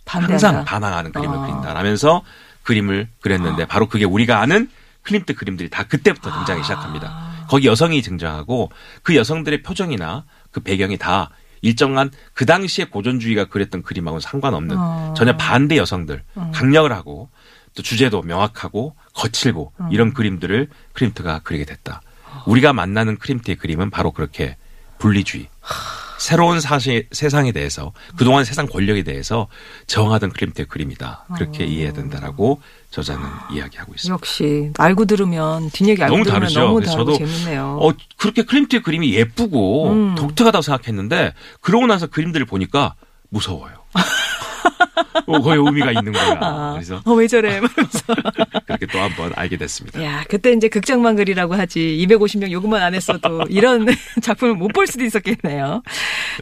반대한다. 0.05 0.33
항상 0.33 0.65
반항하는 0.65 1.13
그림을 1.13 1.37
어. 1.37 1.41
그린다라면서 1.43 2.23
그림을 2.65 3.07
그렸는데 3.21 3.65
바로 3.67 3.87
그게 3.87 4.05
우리가 4.05 4.41
아는 4.41 4.69
클림트 5.03 5.37
그림들이 5.37 5.71
다 5.71 5.85
그때부터 5.85 6.33
등장하기 6.33 6.65
시작합니다. 6.65 7.47
거기 7.49 7.69
여성이 7.69 8.03
등장하고 8.03 8.73
그 9.05 9.15
여성들의 9.15 9.63
표정이나 9.63 10.25
그 10.51 10.59
배경이 10.59 10.99
다 10.99 11.31
일정한 11.63 12.11
그 12.35 12.45
당시에 12.45 12.87
고전주의가 12.87 13.45
그렸던 13.45 13.85
그림하고는 13.85 14.21
상관없는 14.21 14.77
어. 14.77 15.15
전혀 15.17 15.37
반대 15.37 15.77
여성들 15.77 16.25
강력을 16.53 16.93
하고 16.93 17.31
또 17.77 17.83
주제도 17.83 18.23
명확하고 18.23 18.97
거칠고 19.17 19.73
어. 19.79 19.89
이런 19.91 20.13
그림들을 20.13 20.69
크림트가 20.93 21.41
그리게 21.43 21.65
됐다. 21.65 22.03
우리가 22.47 22.73
만나는 22.73 23.17
크림트의 23.19 23.57
그림은 23.57 23.91
바로 23.91 24.13
그렇게 24.13 24.57
분리주의. 24.99 25.49
새로운 26.19 26.61
사실, 26.61 27.07
세상에 27.13 27.53
대해서 27.53 27.93
그동안 28.17 28.45
세상 28.45 28.67
권력에 28.67 29.03
대해서 29.03 29.49
정하던 29.87 30.31
크림트의 30.33 30.67
그림이다. 30.67 31.27
그렇게 31.35 31.65
어. 31.65 31.67
이해해야 31.67 31.93
된다라고 31.93 32.61
저자는 32.91 33.23
이야기하고 33.53 33.93
있습니다. 33.95 34.13
역시 34.15 34.71
알고 34.79 35.05
들으면 35.05 35.71
뒷얘기 35.71 36.03
알고 36.03 36.15
너무 36.15 36.25
들으면 36.25 36.41
다르죠. 36.41 36.61
너무 36.61 36.81
다르고 36.81 37.13
저도 37.13 37.19
재밌네요. 37.19 37.79
어, 37.83 37.93
그렇게 38.17 38.43
클림트의 38.45 38.83
그림이 38.83 39.13
예쁘고 39.13 39.93
음. 39.93 40.15
독특하다고 40.15 40.63
생각했는데 40.63 41.35
그러고 41.61 41.87
나서 41.87 42.07
그림들을 42.07 42.47
보니까 42.47 42.95
무서워요. 43.29 43.75
어, 45.27 45.41
거의 45.41 45.59
의미가 45.59 45.93
있는 45.93 46.13
거야. 46.13 46.39
아, 46.41 46.73
그래서 46.75 47.01
어, 47.05 47.13
왜 47.15 47.27
저래? 47.27 47.61
말하면서. 47.61 47.99
그렇게 48.67 48.87
또 48.87 48.99
한 48.99 49.11
번 49.17 49.33
알게 49.35 49.57
됐습니다. 49.57 50.03
야, 50.05 50.25
그때 50.29 50.53
이제 50.53 50.69
극장만 50.69 51.17
그리라고 51.17 51.55
하지. 51.55 51.81
250명 52.09 52.51
요구만 52.51 52.83
안 52.83 52.95
했어도 52.95 53.43
이런 53.49 53.87
작품을 54.23 54.55
못 54.55 54.73
볼 54.77 54.87
수도 54.87 55.05
있었겠네요. 55.05 55.83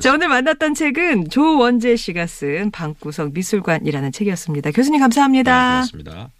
자, 0.00 0.12
오늘 0.12 0.28
만났던 0.28 0.74
책은 0.74 1.30
조원재 1.30 1.94
씨가 1.96 2.26
쓴 2.26 2.70
방구석 2.72 3.32
미술관이라는 3.32 4.10
책이었습니다. 4.12 4.70
교수님 4.72 4.98
네, 4.98 5.02
감사합니다. 5.02 5.70
고맙습니다. 5.70 6.30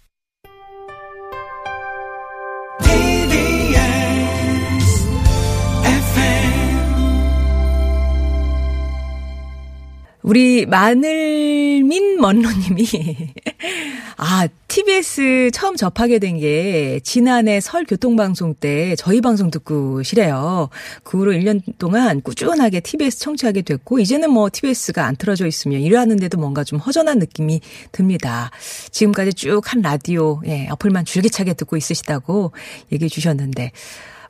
우리 10.25 10.65
마늘민 10.65 12.19
먼로님이 12.19 12.85
아 14.17 14.47
TBS 14.67 15.51
처음 15.53 15.75
접하게 15.75 16.17
된 16.19 16.39
게 16.39 16.99
지난해 17.03 17.61
설 17.61 17.85
교통방송 17.85 18.55
때 18.55 18.95
저희 18.97 19.21
방송 19.21 19.51
듣고 19.51 20.01
시래요. 20.01 20.69
그 21.03 21.19
후로 21.19 21.31
1년 21.33 21.61
동안 21.77 22.21
꾸준하게 22.21 22.79
TBS 22.79 23.19
청취하게 23.19 23.61
됐고 23.61 23.99
이제는 23.99 24.31
뭐 24.31 24.49
TBS가 24.51 25.05
안 25.05 25.15
틀어져 25.15 25.45
있으면 25.45 25.81
일하는데도 25.81 26.39
뭔가 26.39 26.63
좀 26.63 26.79
허전한 26.79 27.19
느낌이 27.19 27.61
듭니다. 27.91 28.49
지금까지 28.91 29.33
쭉 29.35 29.71
한 29.71 29.81
라디오 29.81 30.41
예, 30.47 30.67
어플만 30.71 31.05
줄기차게 31.05 31.53
듣고 31.53 31.77
있으시다고 31.77 32.51
얘기해 32.91 33.09
주셨는데 33.09 33.71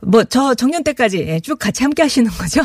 뭐 0.06 0.26
저 0.36 0.54
정년 0.54 0.84
때까지 0.84 1.20
예, 1.28 1.40
쭉 1.40 1.58
같이 1.58 1.84
함께 1.84 2.02
하시는 2.02 2.30
거죠? 2.30 2.62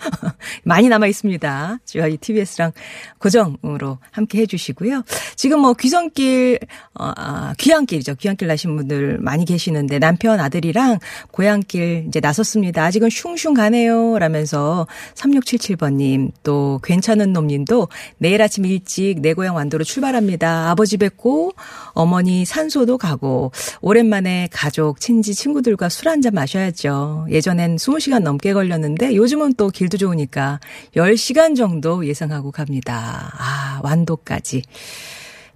많이 0.64 0.88
남아 0.88 1.06
있습니다. 1.06 1.78
저희 1.84 2.16
TBS랑 2.16 2.72
고정으로 3.18 3.98
함께 4.10 4.40
해주시고요. 4.40 5.04
지금 5.36 5.60
뭐 5.60 5.72
귀성길 5.74 6.58
어, 6.98 7.12
아, 7.16 7.54
귀향길이죠. 7.58 8.16
귀향길 8.16 8.48
나신 8.48 8.74
분들 8.74 9.18
많이 9.20 9.44
계시는데 9.44 10.00
남편 10.00 10.40
아들이랑 10.40 10.98
고향길 11.30 12.06
이제 12.08 12.18
나섰습니다. 12.18 12.84
아직은 12.84 13.10
슝슝 13.10 13.54
가네요. 13.54 14.18
라면서 14.18 14.88
3677번님 15.14 16.32
또 16.42 16.80
괜찮은 16.82 17.32
놈님도 17.32 17.88
내일 18.18 18.42
아침 18.42 18.66
일찍 18.66 19.20
내 19.20 19.34
고향 19.34 19.54
완도로 19.54 19.84
출발합니다. 19.84 20.70
아버지 20.70 20.96
뵙고 20.96 21.52
어머니 21.92 22.44
산소도 22.44 22.98
가고 22.98 23.52
오랜만에 23.80 24.48
가족 24.50 25.00
친지 25.00 25.34
친구들과 25.34 25.88
술 25.88 26.08
한잔 26.08 26.34
마셔야 26.34 26.65
죠. 26.72 27.26
예전엔 27.30 27.76
20시간 27.76 28.22
넘게 28.22 28.52
걸렸는데 28.52 29.14
요즘은 29.14 29.54
또 29.54 29.68
길도 29.68 29.98
좋으니까 29.98 30.60
10시간 30.94 31.56
정도 31.56 32.06
예상하고 32.06 32.50
갑니다. 32.50 33.32
아, 33.36 33.80
완도까지. 33.82 34.62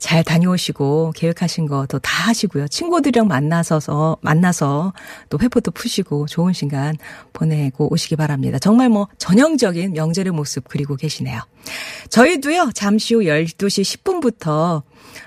잘 0.01 0.25
다녀오시고 0.25 1.13
계획하신 1.15 1.67
거또다 1.67 2.29
하시고요. 2.29 2.69
친구들이랑 2.69 3.29
만나서서 3.29 4.17
만나서 4.23 4.95
또 5.29 5.39
회포도 5.39 5.71
푸시고 5.71 6.27
좋은 6.27 6.55
시간 6.55 6.97
보내고 7.35 7.93
오시기 7.93 8.17
바랍니다. 8.17 8.59
정말 8.59 8.89
뭐 8.89 9.09
전형적인 9.19 9.93
명절의 9.93 10.33
모습 10.33 10.65
그리고 10.67 10.97
계시네요. 10.97 11.41
저희도요. 12.09 12.71
잠시 12.75 13.15
후 13.15 13.21
12시 13.21 14.03
10분부터 14.03 14.83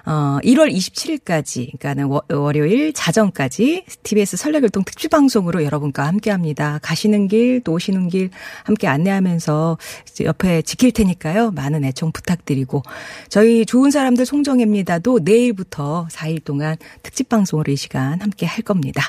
어, 0.05 0.37
1월 0.43 0.73
27일까지, 0.73 1.77
그러니까는 1.77 2.05
월- 2.05 2.21
월요일 2.29 2.93
자정까지 2.93 3.85
TBS 4.03 4.37
설레결동 4.37 4.83
특집 4.83 5.09
방송으로 5.11 5.63
여러분과 5.63 6.05
함께 6.07 6.31
합니다. 6.31 6.79
가시는 6.81 7.27
길, 7.27 7.61
또 7.63 7.73
오시는 7.73 8.09
길 8.09 8.29
함께 8.63 8.87
안내하면서 8.87 9.77
옆에 10.21 10.61
지킬 10.61 10.91
테니까요. 10.91 11.51
많은 11.51 11.83
애청 11.85 12.11
부탁드리고 12.11 12.83
저희 13.29 13.65
좋은 13.65 13.91
사람들 13.91 14.25
송정혜입니다도 14.25 15.19
내일부터 15.23 16.07
4일 16.11 16.43
동안 16.43 16.75
특집 17.01 17.29
방송으로 17.29 17.71
이 17.71 17.75
시간 17.75 18.21
함께 18.21 18.45
할 18.45 18.61
겁니다. 18.63 19.03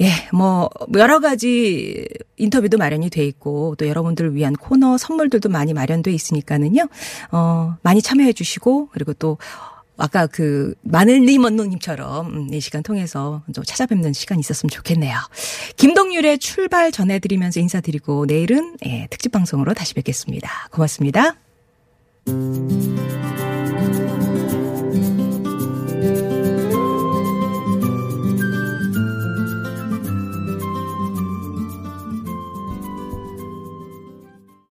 예, 0.00 0.10
뭐, 0.32 0.68
여러 0.94 1.20
가지 1.20 2.06
인터뷰도 2.36 2.78
마련이 2.78 3.10
돼 3.10 3.24
있고, 3.26 3.76
또 3.76 3.86
여러분들을 3.86 4.34
위한 4.34 4.54
코너 4.54 4.98
선물들도 4.98 5.48
많이 5.48 5.72
마련돼 5.72 6.12
있으니까는요, 6.12 6.88
어, 7.30 7.76
많이 7.82 8.02
참여해 8.02 8.32
주시고, 8.32 8.88
그리고 8.92 9.12
또, 9.12 9.38
아까 9.96 10.26
그, 10.26 10.74
마늘님 10.82 11.44
언노님처럼, 11.44 12.26
음, 12.26 12.52
이 12.52 12.60
시간 12.60 12.82
통해서 12.82 13.42
좀 13.54 13.62
찾아뵙는 13.62 14.12
시간 14.12 14.40
있었으면 14.40 14.70
좋겠네요. 14.70 15.16
김동률의 15.76 16.38
출발 16.40 16.90
전해드리면서 16.90 17.60
인사드리고, 17.60 18.26
내일은, 18.26 18.76
예, 18.86 19.06
특집 19.10 19.30
방송으로 19.30 19.74
다시 19.74 19.94
뵙겠습니다. 19.94 20.50
고맙습니다. 20.72 21.36